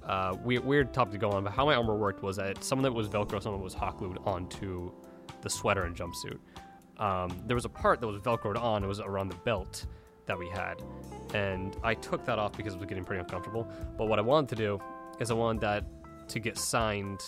Uh, 0.04 0.36
weird, 0.44 0.66
weird 0.66 0.94
topic 0.94 1.14
to 1.14 1.18
go 1.18 1.32
on, 1.32 1.46
but 1.46 1.54
how 1.54 1.66
my 1.66 1.76
armor 1.76 1.96
worked 1.96 2.22
was 2.24 2.36
that 2.36 2.62
some 2.62 2.78
of 2.78 2.84
it 2.84 2.94
was 2.94 3.08
Velcro, 3.08 3.42
some 3.42 3.54
of 3.54 3.62
it 3.62 3.64
was 3.64 3.74
hot 3.74 3.98
glued 3.98 4.18
onto 4.26 4.92
the 5.42 5.50
sweater 5.50 5.84
and 5.84 5.96
jumpsuit 5.96 6.40
um, 7.04 7.30
there 7.46 7.56
was 7.56 7.66
a 7.66 7.70
part 7.70 8.00
that 8.00 8.08
was 8.08 8.22
velcroed 8.22 8.58
on. 8.58 8.84
It 8.84 8.88
was 8.88 9.02
around 9.02 9.28
the 9.28 9.36
belt 9.44 9.86
that 10.26 10.40
we 10.40 10.48
had, 10.48 10.82
and 11.34 11.76
I 11.84 11.96
took 11.96 12.26
that 12.26 12.40
off 12.40 12.56
because 12.56 12.76
it 12.76 12.80
was 12.80 12.88
getting 12.88 13.04
pretty 13.04 13.20
uncomfortable. 13.20 13.68
But 13.98 14.06
what 14.06 14.20
I 14.20 14.22
wanted 14.22 14.50
to 14.50 14.56
do 14.56 14.80
is 15.20 15.30
I 15.30 15.34
wanted 15.34 15.62
that 15.62 15.86
to 16.30 16.40
get 16.40 16.58
signed 16.58 17.22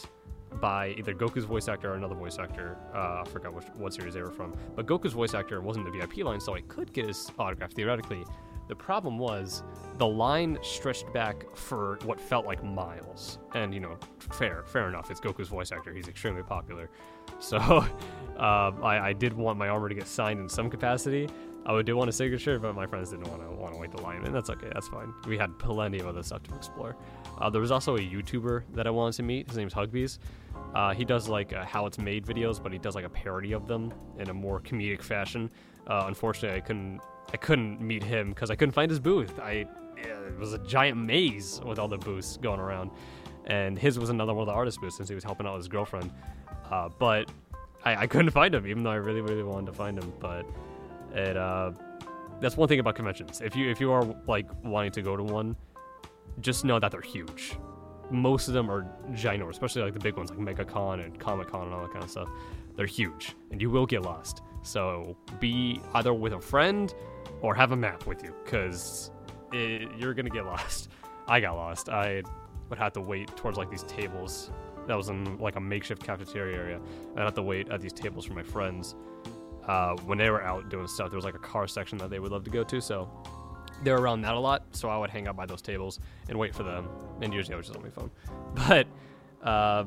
by 0.61 0.95
either 0.97 1.13
Goku's 1.13 1.43
voice 1.43 1.67
actor 1.67 1.91
or 1.91 1.95
another 1.95 2.15
voice 2.15 2.39
actor. 2.39 2.77
Uh, 2.93 3.23
I 3.25 3.29
forgot 3.29 3.53
which, 3.53 3.65
what 3.75 3.93
series 3.93 4.13
they 4.13 4.21
were 4.21 4.31
from. 4.31 4.55
But 4.75 4.85
Goku's 4.85 5.11
voice 5.11 5.33
actor 5.33 5.59
wasn't 5.59 5.85
the 5.85 5.91
VIP 5.91 6.23
line, 6.25 6.39
so 6.39 6.55
I 6.55 6.61
could 6.61 6.93
get 6.93 7.07
his 7.07 7.29
autograph 7.37 7.73
theoretically. 7.73 8.23
The 8.67 8.75
problem 8.75 9.19
was 9.19 9.61
the 9.97 10.07
line 10.07 10.57
stretched 10.61 11.11
back 11.13 11.45
for 11.55 11.99
what 12.03 12.19
felt 12.19 12.45
like 12.45 12.63
miles. 12.63 13.37
And, 13.53 13.73
you 13.73 13.79
know, 13.79 13.97
fair, 14.19 14.63
fair 14.65 14.87
enough. 14.87 15.11
It's 15.11 15.19
Goku's 15.19 15.49
voice 15.49 15.71
actor. 15.71 15.93
He's 15.93 16.07
extremely 16.07 16.41
popular. 16.41 16.89
So 17.39 17.85
um, 18.37 18.83
I, 18.83 18.99
I, 18.99 19.13
did 19.13 19.33
want 19.33 19.57
my 19.57 19.69
armor 19.69 19.87
to 19.87 19.95
get 19.95 20.07
signed 20.07 20.39
in 20.39 20.49
some 20.49 20.69
capacity. 20.69 21.29
I 21.65 21.71
would 21.71 21.85
do 21.85 21.95
want 21.95 22.09
a 22.09 22.13
signature, 22.13 22.59
but 22.59 22.75
my 22.75 22.85
friends 22.85 23.09
didn't 23.09 23.27
want 23.27 23.41
to 23.41 23.49
want 23.49 23.73
to 23.73 23.79
wait 23.79 23.91
the 23.91 24.01
line, 24.01 24.23
and 24.23 24.35
that's 24.35 24.49
okay. 24.49 24.69
That's 24.73 24.87
fine. 24.87 25.13
We 25.27 25.37
had 25.37 25.57
plenty 25.57 25.99
of 25.99 26.07
other 26.07 26.21
stuff 26.21 26.43
to 26.43 26.55
explore. 26.55 26.95
Uh, 27.39 27.49
there 27.49 27.61
was 27.61 27.71
also 27.71 27.95
a 27.95 27.99
YouTuber 27.99 28.63
that 28.73 28.85
I 28.85 28.89
wanted 28.91 29.15
to 29.15 29.23
meet. 29.23 29.47
His 29.47 29.57
name's 29.57 29.73
Hugbees. 29.73 30.19
Uh, 30.75 30.93
he 30.93 31.05
does 31.05 31.27
like 31.27 31.53
uh, 31.53 31.65
how 31.65 31.85
it's 31.85 31.97
made 31.97 32.25
videos, 32.25 32.61
but 32.61 32.71
he 32.71 32.77
does 32.77 32.93
like 32.93 33.05
a 33.05 33.09
parody 33.09 33.53
of 33.53 33.67
them 33.67 33.93
in 34.19 34.29
a 34.29 34.33
more 34.33 34.59
comedic 34.59 35.01
fashion. 35.01 35.49
Uh, 35.87 36.03
unfortunately, 36.07 36.57
I 36.57 36.61
couldn't 36.61 37.01
I 37.33 37.37
couldn't 37.37 37.81
meet 37.81 38.03
him 38.03 38.29
because 38.29 38.51
I 38.51 38.55
couldn't 38.55 38.73
find 38.73 38.89
his 38.89 38.99
booth. 38.99 39.39
I 39.39 39.65
it 39.97 40.37
was 40.37 40.53
a 40.53 40.59
giant 40.59 40.97
maze 40.97 41.61
with 41.65 41.79
all 41.79 41.87
the 41.87 41.97
booths 41.97 42.37
going 42.37 42.59
around, 42.59 42.91
and 43.45 43.79
his 43.79 43.97
was 43.97 44.09
another 44.09 44.33
one 44.33 44.43
of 44.43 44.47
the 44.47 44.53
artist 44.53 44.81
booths 44.81 44.97
since 44.97 45.09
he 45.09 45.15
was 45.15 45.23
helping 45.23 45.47
out 45.47 45.57
his 45.57 45.67
girlfriend. 45.67 46.11
Uh, 46.69 46.89
but 46.99 47.31
I, 47.85 47.95
I, 48.03 48.07
couldn't 48.07 48.31
find 48.31 48.53
him, 48.53 48.65
even 48.65 48.83
though 48.83 48.91
I 48.91 48.95
really, 48.95 49.21
really 49.21 49.43
wanted 49.43 49.67
to 49.67 49.73
find 49.73 49.97
him. 49.97 50.11
But 50.19 50.45
it 51.13 51.37
uh, 51.37 51.71
that's 52.41 52.57
one 52.57 52.67
thing 52.67 52.79
about 52.79 52.95
conventions. 52.95 53.41
If 53.41 53.55
you 53.55 53.69
if 53.69 53.79
you 53.79 53.91
are 53.91 54.03
like 54.27 54.47
wanting 54.63 54.91
to 54.93 55.01
go 55.01 55.15
to 55.15 55.23
one, 55.23 55.55
just 56.41 56.65
know 56.65 56.79
that 56.79 56.91
they're 56.91 57.01
huge. 57.01 57.57
Most 58.11 58.47
of 58.47 58.53
them 58.53 58.69
are 58.69 58.85
ginormous, 59.11 59.51
especially 59.51 59.81
like 59.81 59.93
the 59.93 59.99
big 59.99 60.15
ones 60.15 60.29
like 60.29 60.39
MegaCon 60.39 61.03
and 61.03 61.19
Comic 61.19 61.47
Con 61.47 61.65
and 61.65 61.73
all 61.73 61.81
that 61.81 61.91
kind 61.91 62.03
of 62.03 62.09
stuff. 62.09 62.29
they're 62.75 62.85
huge, 62.85 63.35
and 63.51 63.61
you 63.61 63.69
will 63.69 63.85
get 63.85 64.01
lost. 64.01 64.41
So 64.63 65.15
be 65.39 65.79
either 65.93 66.13
with 66.13 66.33
a 66.33 66.41
friend 66.41 66.93
or 67.41 67.55
have 67.55 67.71
a 67.71 67.75
map 67.75 68.05
with 68.05 68.23
you, 68.23 68.33
because 68.43 69.11
you're 69.51 70.13
gonna 70.13 70.29
get 70.29 70.45
lost. 70.55 70.89
I 71.27 71.39
got 71.39 71.55
lost. 71.55 71.89
I 71.89 72.21
would 72.69 72.79
have 72.79 72.93
to 72.93 73.01
wait 73.01 73.35
towards 73.35 73.57
like 73.57 73.69
these 73.69 73.83
tables. 73.83 74.51
That 74.87 74.95
was 74.95 75.09
in 75.09 75.37
like 75.39 75.55
a 75.55 75.59
makeshift 75.59 76.03
cafeteria 76.03 76.57
area. 76.57 76.79
I 77.15 77.23
had 77.23 77.35
to 77.35 77.41
wait 77.41 77.69
at 77.69 77.81
these 77.81 77.93
tables 77.93 78.25
for 78.25 78.33
my 78.33 78.43
friends. 78.43 78.95
Uh, 79.67 79.95
when 80.05 80.17
they 80.17 80.29
were 80.29 80.43
out 80.43 80.69
doing 80.69 80.87
stuff, 80.87 81.09
there 81.09 81.17
was 81.17 81.25
like 81.25 81.35
a 81.35 81.39
car 81.39 81.67
section 81.67 81.97
that 81.97 82.09
they 82.09 82.19
would 82.19 82.31
love 82.31 82.43
to 82.43 82.51
go 82.51 82.63
to, 82.63 82.79
so 82.79 83.09
they 83.83 83.91
were 83.91 83.99
around 83.99 84.21
that 84.21 84.35
a 84.35 84.39
lot. 84.39 84.63
So 84.71 84.89
I 84.89 84.97
would 84.97 85.09
hang 85.09 85.27
out 85.27 85.35
by 85.35 85.45
those 85.45 85.61
tables 85.61 85.99
and 86.29 86.37
wait 86.37 86.53
for 86.53 86.63
them. 86.63 86.87
And 87.21 87.33
usually 87.33 87.55
I 87.55 87.57
was 87.57 87.67
just 87.67 87.77
on 87.77 87.83
my 87.83 87.89
phone. 87.89 88.11
But 88.67 88.87
uh, 89.47 89.85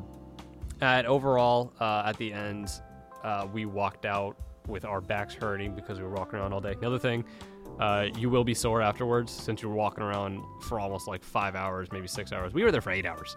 at 0.81 1.07
overall, 1.07 1.73
uh, 1.81 2.03
at 2.07 2.17
the 2.17 2.33
end, 2.33 2.71
uh, 3.25 3.47
we 3.53 3.65
walked 3.65 4.05
out 4.05 4.37
with 4.67 4.85
our 4.85 5.01
backs 5.01 5.35
hurting 5.35 5.75
because 5.75 5.99
we 5.99 6.05
were 6.05 6.15
walking 6.15 6.39
around 6.39 6.53
all 6.53 6.61
day. 6.61 6.75
Another 6.79 6.99
thing, 6.99 7.25
uh, 7.81 8.07
you 8.17 8.29
will 8.29 8.45
be 8.45 8.55
sore 8.55 8.83
afterwards 8.83 9.33
since 9.33 9.63
you 9.63 9.69
were 9.69 9.75
walking 9.75 10.05
around 10.05 10.43
for 10.63 10.79
almost 10.79 11.09
like 11.09 11.25
five 11.25 11.55
hours, 11.55 11.89
maybe 11.93 12.07
six 12.07 12.33
hours. 12.33 12.53
We 12.53 12.65
were 12.65 12.71
there 12.71 12.81
for 12.81 12.91
eight 12.91 13.07
hours, 13.07 13.37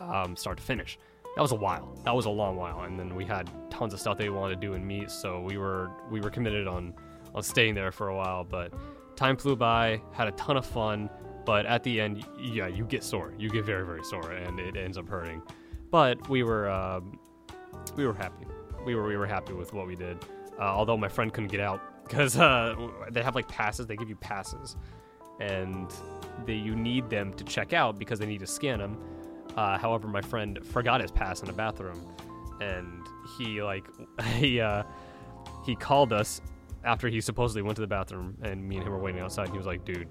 um, 0.00 0.36
start 0.36 0.58
to 0.58 0.62
finish. 0.62 0.98
That 1.36 1.42
was 1.42 1.52
a 1.52 1.56
while. 1.56 1.98
That 2.04 2.14
was 2.14 2.24
a 2.24 2.30
long 2.30 2.56
while, 2.56 2.80
and 2.80 2.98
then 2.98 3.14
we 3.14 3.24
had 3.24 3.50
tons 3.70 3.92
of 3.92 4.00
stuff 4.00 4.16
they 4.16 4.30
wanted 4.30 4.60
to 4.60 4.66
do 4.66 4.72
and 4.72 4.86
meet. 4.86 5.10
So 5.10 5.40
we 5.40 5.58
were 5.58 5.90
we 6.10 6.20
were 6.20 6.30
committed 6.30 6.66
on 6.66 6.94
on 7.34 7.42
staying 7.42 7.74
there 7.74 7.92
for 7.92 8.08
a 8.08 8.16
while. 8.16 8.42
But 8.42 8.72
time 9.16 9.36
flew 9.36 9.54
by, 9.54 10.00
had 10.12 10.28
a 10.28 10.32
ton 10.32 10.56
of 10.56 10.64
fun. 10.64 11.10
But 11.44 11.66
at 11.66 11.84
the 11.84 12.00
end, 12.00 12.24
yeah, 12.40 12.66
you 12.66 12.84
get 12.84 13.04
sore. 13.04 13.32
You 13.38 13.50
get 13.50 13.64
very 13.64 13.84
very 13.84 14.02
sore, 14.02 14.32
and 14.32 14.58
it 14.58 14.76
ends 14.76 14.96
up 14.96 15.08
hurting. 15.08 15.42
But 15.90 16.28
we 16.28 16.42
were 16.42 16.70
um, 16.70 17.18
we 17.96 18.06
were 18.06 18.14
happy. 18.14 18.46
We 18.84 18.94
were 18.94 19.06
we 19.06 19.16
were 19.16 19.26
happy 19.26 19.52
with 19.52 19.74
what 19.74 19.86
we 19.86 19.94
did. 19.94 20.24
Uh, 20.58 20.62
although 20.62 20.96
my 20.96 21.08
friend 21.08 21.30
couldn't 21.32 21.50
get 21.50 21.60
out 21.60 21.80
because 22.08 22.36
uh, 22.36 22.74
they 23.10 23.22
have 23.22 23.34
like 23.34 23.48
passes. 23.48 23.86
They 23.86 23.96
give 23.96 24.08
you 24.08 24.16
passes, 24.16 24.76
and 25.40 25.92
they, 26.44 26.54
you 26.54 26.74
need 26.74 27.10
them 27.10 27.32
to 27.34 27.44
check 27.44 27.72
out 27.72 27.98
because 27.98 28.18
they 28.18 28.26
need 28.26 28.40
to 28.40 28.46
scan 28.46 28.78
them. 28.78 28.98
Uh, 29.56 29.78
however, 29.78 30.06
my 30.06 30.20
friend 30.20 30.58
forgot 30.64 31.00
his 31.00 31.10
pass 31.10 31.40
in 31.40 31.46
the 31.46 31.52
bathroom, 31.52 32.14
and 32.60 33.06
he 33.38 33.62
like 33.62 33.86
he 34.36 34.60
uh, 34.60 34.82
he 35.64 35.74
called 35.74 36.12
us 36.12 36.40
after 36.84 37.08
he 37.08 37.20
supposedly 37.20 37.62
went 37.62 37.76
to 37.76 37.82
the 37.82 37.86
bathroom, 37.86 38.36
and 38.42 38.66
me 38.66 38.76
and 38.76 38.86
him 38.86 38.92
were 38.92 38.98
waiting 38.98 39.20
outside. 39.20 39.46
And 39.46 39.52
he 39.52 39.58
was 39.58 39.66
like, 39.66 39.84
"Dude, 39.84 40.08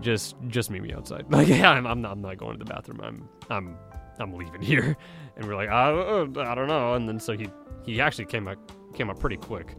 just 0.00 0.36
just 0.48 0.70
meet 0.70 0.82
me 0.82 0.92
outside. 0.92 1.26
Like, 1.30 1.48
yeah, 1.48 1.70
I'm, 1.70 1.86
I'm 1.86 2.00
not 2.00 2.12
I'm 2.12 2.22
not 2.22 2.36
going 2.36 2.58
to 2.58 2.64
the 2.64 2.70
bathroom. 2.70 3.00
I'm 3.02 3.28
I'm 3.50 3.76
I'm 4.18 4.34
leaving 4.34 4.62
here." 4.72 4.96
And 5.36 5.46
we're 5.46 5.56
like, 5.56 5.68
I, 5.68 5.90
I 5.90 6.54
don't 6.54 6.68
know. 6.68 6.94
And 6.94 7.06
then 7.08 7.20
so 7.20 7.36
he 7.36 7.48
he 7.84 8.00
actually 8.00 8.26
came 8.26 8.48
up 8.48 8.58
came 8.94 9.10
up 9.10 9.18
pretty 9.18 9.36
quick. 9.36 9.74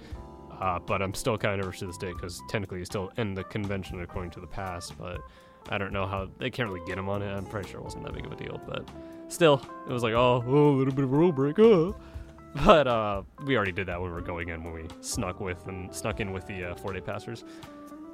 Uh, 0.60 0.80
but 0.80 1.04
I'm 1.04 1.14
still 1.14 1.38
kind 1.38 1.54
of 1.60 1.66
nervous 1.66 1.80
to 1.82 1.88
this 1.88 1.98
day 1.98 2.12
because 2.14 2.42
technically 2.50 2.80
he's 2.80 2.88
still 2.88 3.12
in 3.18 3.36
the 3.36 3.44
convention 3.44 4.02
according 4.02 4.32
to 4.32 4.40
the 4.40 4.48
past. 4.48 4.98
But 4.98 5.22
I 5.70 5.78
don't 5.78 5.94
know 5.94 6.06
how 6.06 6.30
they 6.38 6.50
can't 6.50 6.70
really 6.70 6.86
get 6.86 6.98
him 6.98 7.10
on 7.10 7.22
it. 7.22 7.32
I'm 7.32 7.46
pretty 7.46 7.70
sure 7.70 7.80
it 7.80 7.84
wasn't 7.84 8.04
that 8.06 8.14
big 8.14 8.26
of 8.26 8.32
a 8.32 8.36
deal, 8.36 8.62
but 8.68 8.88
still, 9.28 9.62
it 9.88 9.92
was 9.92 10.04
like, 10.04 10.14
oh, 10.14 10.44
oh 10.46 10.70
a 10.70 10.76
little 10.78 10.94
bit 10.94 11.04
of 11.04 11.14
a 11.14 11.16
rule 11.16 11.32
break, 11.32 11.60
uh. 11.60 11.92
But 12.66 12.88
uh, 12.88 13.22
we 13.46 13.56
already 13.56 13.72
did 13.74 13.88
that 13.88 14.02
when 14.02 14.10
we 14.10 14.16
were 14.16 14.22
going 14.22 14.50
in 14.50 14.64
when 14.64 14.74
we 14.74 14.86
snuck 15.02 15.40
with 15.40 15.68
and 15.68 15.94
snuck 15.94 16.22
in 16.22 16.32
with 16.32 16.48
the 16.48 16.72
uh, 16.72 16.76
four 16.76 16.92
day 16.92 17.02
passers. 17.02 17.44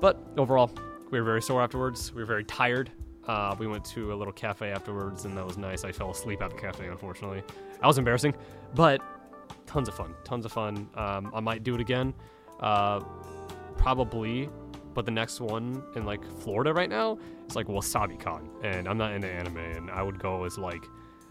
But 0.01 0.17
overall, 0.37 0.71
we 1.11 1.19
were 1.19 1.25
very 1.25 1.41
sore 1.41 1.61
afterwards. 1.61 2.11
We 2.11 2.21
were 2.21 2.25
very 2.25 2.43
tired. 2.43 2.91
Uh, 3.27 3.55
we 3.57 3.67
went 3.67 3.85
to 3.85 4.11
a 4.11 4.15
little 4.15 4.33
cafe 4.33 4.71
afterwards, 4.71 5.23
and 5.25 5.37
that 5.37 5.45
was 5.45 5.57
nice. 5.57 5.85
I 5.85 5.91
fell 5.93 6.11
asleep 6.11 6.41
at 6.41 6.49
the 6.49 6.57
cafe, 6.57 6.87
unfortunately. 6.87 7.41
That 7.79 7.87
was 7.87 7.97
embarrassing, 7.97 8.33
but 8.75 9.01
tons 9.65 9.87
of 9.87 9.95
fun. 9.95 10.13
Tons 10.25 10.45
of 10.45 10.51
fun. 10.51 10.89
Um, 10.95 11.31
I 11.33 11.39
might 11.39 11.63
do 11.63 11.75
it 11.75 11.81
again. 11.81 12.13
Uh, 12.59 12.99
probably, 13.77 14.49
but 14.93 15.05
the 15.05 15.11
next 15.11 15.41
one 15.41 15.83
in 15.95 16.05
like 16.05 16.21
Florida 16.39 16.73
right 16.73 16.89
now 16.89 17.17
is 17.47 17.55
like 17.55 17.67
Wasabi 17.67 18.19
Con, 18.19 18.49
and 18.63 18.87
I'm 18.87 18.97
not 18.97 19.13
into 19.13 19.27
anime, 19.27 19.57
and 19.57 19.91
I 19.91 20.03
would 20.03 20.19
go 20.19 20.43
as 20.43 20.57
like 20.57 20.83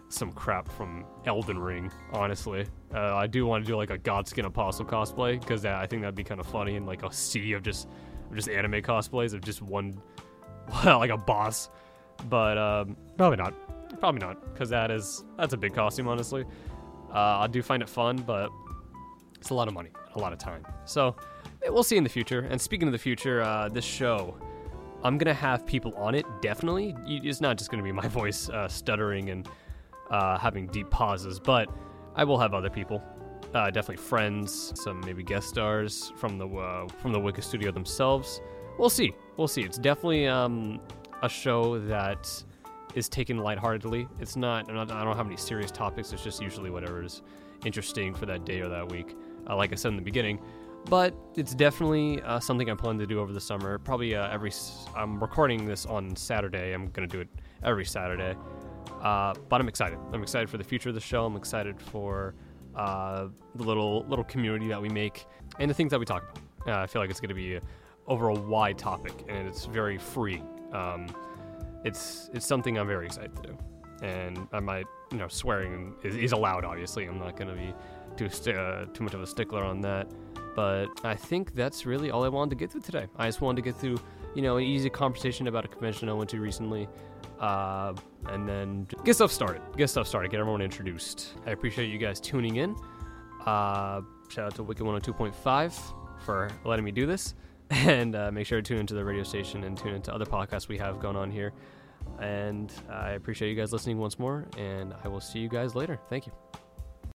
some 0.09 0.33
crap 0.33 0.69
from 0.71 1.05
Elden 1.25 1.59
Ring. 1.59 1.91
Honestly, 2.13 2.67
uh, 2.95 3.17
I 3.17 3.27
do 3.27 3.47
want 3.47 3.65
to 3.65 3.71
do 3.71 3.77
like 3.77 3.91
a 3.91 3.99
Godskin 3.99 4.45
Apostle 4.45 4.85
cosplay 4.85 5.41
because 5.41 5.65
I 5.65 5.87
think 5.87 6.03
that'd 6.03 6.15
be 6.15 6.25
kind 6.25 6.41
of 6.41 6.47
funny 6.47 6.77
and 6.77 6.87
like 6.87 7.03
a 7.03 7.13
sea 7.13 7.53
of 7.53 7.63
just 7.63 7.89
of 8.31 8.37
just 8.37 8.49
anime 8.49 8.83
cosplays 8.83 9.33
of 9.33 9.41
just 9.41 9.63
one, 9.63 10.01
like 10.85 11.11
a 11.11 11.17
boss. 11.17 11.71
But 12.29 12.59
um, 12.59 12.97
probably 13.17 13.39
not. 13.39 13.55
Probably 14.01 14.21
not 14.21 14.53
because 14.53 14.71
that 14.71 14.91
is 14.91 15.25
that's 15.37 15.53
a 15.53 15.57
big 15.57 15.75
costume, 15.75 16.09
honestly. 16.09 16.45
Uh, 17.13 17.41
I 17.41 17.47
do 17.47 17.63
find 17.63 17.83
it 17.83 17.89
fun, 17.89 18.17
but 18.17 18.51
it's 19.39 19.51
a 19.51 19.55
lot 19.55 19.69
of 19.69 19.75
money, 19.75 19.91
a 20.15 20.19
lot 20.19 20.33
of 20.33 20.39
time. 20.39 20.65
So 20.87 21.15
we'll 21.69 21.83
see 21.83 21.97
in 21.97 22.05
the 22.05 22.11
future. 22.11 22.41
And 22.51 22.61
speaking 22.61 22.89
of 22.89 22.93
the 22.93 22.99
future, 22.99 23.43
uh, 23.43 23.69
this 23.69 23.85
show, 23.85 24.37
I'm 25.03 25.19
gonna 25.19 25.35
have 25.35 25.67
people 25.67 25.95
on 25.97 26.15
it. 26.15 26.25
Definitely, 26.41 26.95
it's 27.07 27.41
not 27.41 27.59
just 27.59 27.71
gonna 27.71 27.83
be 27.83 27.93
my 28.03 28.09
voice 28.09 28.49
uh, 28.49 28.69
stuttering 28.69 29.31
and 29.31 29.49
uh, 30.11 30.39
having 30.39 30.67
deep 30.67 30.91
pauses, 30.91 31.39
but 31.39 31.69
I 32.15 32.25
will 32.25 32.39
have 32.39 32.55
other 32.55 32.71
people. 32.71 33.03
Uh, 33.55 33.67
definitely 33.71 34.03
friends, 34.03 34.73
some 34.83 35.01
maybe 35.01 35.23
guest 35.23 35.49
stars 35.49 36.13
from 36.17 36.39
the 36.39 36.49
uh, 36.49 36.89
from 36.89 37.13
the 37.13 37.21
Wicked 37.21 37.45
Studio 37.45 37.71
themselves. 37.71 38.41
We'll 38.79 38.91
see. 38.91 39.13
We'll 39.37 39.49
see. 39.49 39.63
It's 39.63 39.79
definitely 39.79 40.27
um, 40.27 40.81
a 41.23 41.29
show 41.29 41.79
that 41.81 42.29
is 42.95 43.09
taken 43.09 43.39
lightheartedly. 43.39 44.09
It's 44.19 44.37
not, 44.37 44.73
not. 44.73 44.91
I 44.91 45.05
don't 45.05 45.17
have 45.17 45.27
any 45.27 45.37
serious 45.37 45.71
topics. 45.71 46.13
It's 46.13 46.25
just 46.25 46.41
usually 46.41 46.71
whatever 46.71 47.03
is 47.03 47.23
interesting 47.65 48.15
for 48.15 48.27
that 48.27 48.45
day 48.45 48.61
or 48.61 48.69
that 48.69 48.91
week 48.91 49.15
uh, 49.49 49.57
like 49.57 49.73
I 49.73 49.75
said 49.75 49.89
in 49.89 49.97
the 49.97 50.03
beginning. 50.03 50.41
But 50.87 51.15
it's 51.37 51.55
definitely 51.55 52.21
uh, 52.23 52.41
something 52.41 52.71
I 52.71 52.75
plan 52.75 52.99
to 52.99 53.07
do 53.07 53.21
over 53.21 53.33
the 53.33 53.41
summer. 53.41 53.79
Probably 53.79 54.15
uh, 54.15 54.29
every. 54.31 54.53
I'm 54.97 55.21
recording 55.21 55.65
this 55.67 55.87
on 55.87 56.15
Saturday. 56.17 56.73
I'm 56.73 56.91
gonna 56.91 57.07
do 57.07 57.21
it 57.21 57.29
every 57.63 57.85
Saturday. 57.85 58.37
Uh, 59.01 59.35
but 59.49 59.61
I'm 59.61 59.69
excited. 59.69 59.99
I'm 60.13 60.23
excited 60.23 60.51
for 60.51 60.59
the 60.59 60.65
future 60.65 60.89
of 60.89 60.95
the 60.95 61.01
show. 61.01 61.25
I'm 61.25 61.37
excited 61.37 61.81
for 61.81 62.35
uh, 62.75 63.29
the 63.55 63.63
little 63.63 64.05
little 64.09 64.25
community 64.25 64.69
that 64.69 64.81
we 64.81 64.89
make 64.89 65.27
and 65.59 65.71
the 65.71 65.75
things 65.75 65.91
that 65.91 66.01
we 66.01 66.07
talk 66.07 66.23
about. 66.23 66.77
Uh, 66.77 66.83
I 66.83 66.87
feel 66.87 67.03
like 67.03 67.11
it's 67.11 67.21
gonna 67.21 67.35
be 67.35 67.57
a, 67.57 67.63
over 68.07 68.29
a 68.29 68.35
wide 68.35 68.79
topic 68.79 69.13
and 69.29 69.49
it's 69.49 69.65
very 69.65 69.99
free. 69.99 70.43
Um, 70.73 71.07
it's 71.85 72.31
it's 72.33 72.47
something 72.47 72.79
I'm 72.79 72.87
very 72.87 73.07
excited 73.07 73.35
to 73.37 73.43
do, 73.43 73.59
and 74.03 74.47
I 74.53 74.61
might 74.61 74.87
you 75.11 75.19
know 75.19 75.29
swearing 75.29 75.95
is, 76.03 76.17
is 76.17 76.33
allowed. 76.33 76.65
Obviously, 76.65 77.07
I'm 77.07 77.19
not 77.19 77.37
gonna 77.37 77.55
be 77.55 77.75
too 78.17 78.27
uh, 78.53 78.87
too 78.93 79.05
much 79.05 79.15
of 79.15 79.23
a 79.23 79.27
stickler 79.27 79.65
on 79.65 79.81
that. 79.83 80.09
But 80.55 80.89
I 81.05 81.15
think 81.15 81.55
that's 81.55 81.87
really 81.87 82.11
all 82.11 82.25
I 82.25 82.29
wanted 82.29 82.51
to 82.51 82.57
get 82.57 82.71
through 82.71 82.83
today. 82.83 83.07
I 83.17 83.27
just 83.27 83.41
wanted 83.41 83.63
to 83.63 83.71
get 83.71 83.81
through, 83.81 83.99
you 84.35 84.43
know, 84.43 84.59
an 84.59 84.65
easy 84.65 84.91
conversation 84.91 85.47
about 85.47 85.65
a 85.65 85.69
convention 85.69 86.09
I 86.09 86.13
went 86.13 86.31
to 86.31 86.41
recently, 86.41 86.89
uh, 87.41 87.95
and 88.29 88.49
then 88.49 88.87
get 89.05 89.15
stuff 89.17 89.33
started. 89.33 89.63
Get 89.77 89.89
stuff 89.89 90.07
started. 90.07 90.31
Get 90.31 90.41
everyone 90.41 90.63
introduced. 90.63 91.35
I 91.47 91.51
appreciate 91.51 91.89
you 91.89 91.99
guys 91.99 92.21
tuning 92.21 92.57
in. 92.57 92.77
Uh, 93.47 94.03
shout 94.29 94.47
out 94.47 94.55
to 94.57 94.63
Wicked 94.63 94.85
102.5 94.85 95.75
for 96.25 96.51
letting 96.65 96.85
me 96.85 96.91
do 96.93 97.07
this. 97.07 97.35
And 97.71 98.15
uh, 98.15 98.31
make 98.31 98.47
sure 98.47 98.61
to 98.61 98.63
tune 98.63 98.81
into 98.81 98.93
the 98.93 99.03
radio 99.03 99.23
station 99.23 99.65
and 99.65 99.79
tune 99.79 99.95
into 99.95 100.13
other 100.13 100.27
podcasts 100.27 100.69
we 100.69 100.77
have 100.77 101.01
going 101.01 101.17
on 101.17 101.31
here. 101.31 101.55
And 102.21 102.71
I 102.91 103.13
appreciate 103.13 103.49
you 103.49 103.57
guys 103.57 103.73
listening 103.73 103.97
once 103.97 104.19
more, 104.19 104.47
and 104.59 104.93
I 105.03 105.09
will 105.09 105.23
see 105.23 105.39
you 105.39 105.49
guys 105.49 105.75
later. 105.75 105.99
Thank 106.11 106.27
you. 106.27 106.52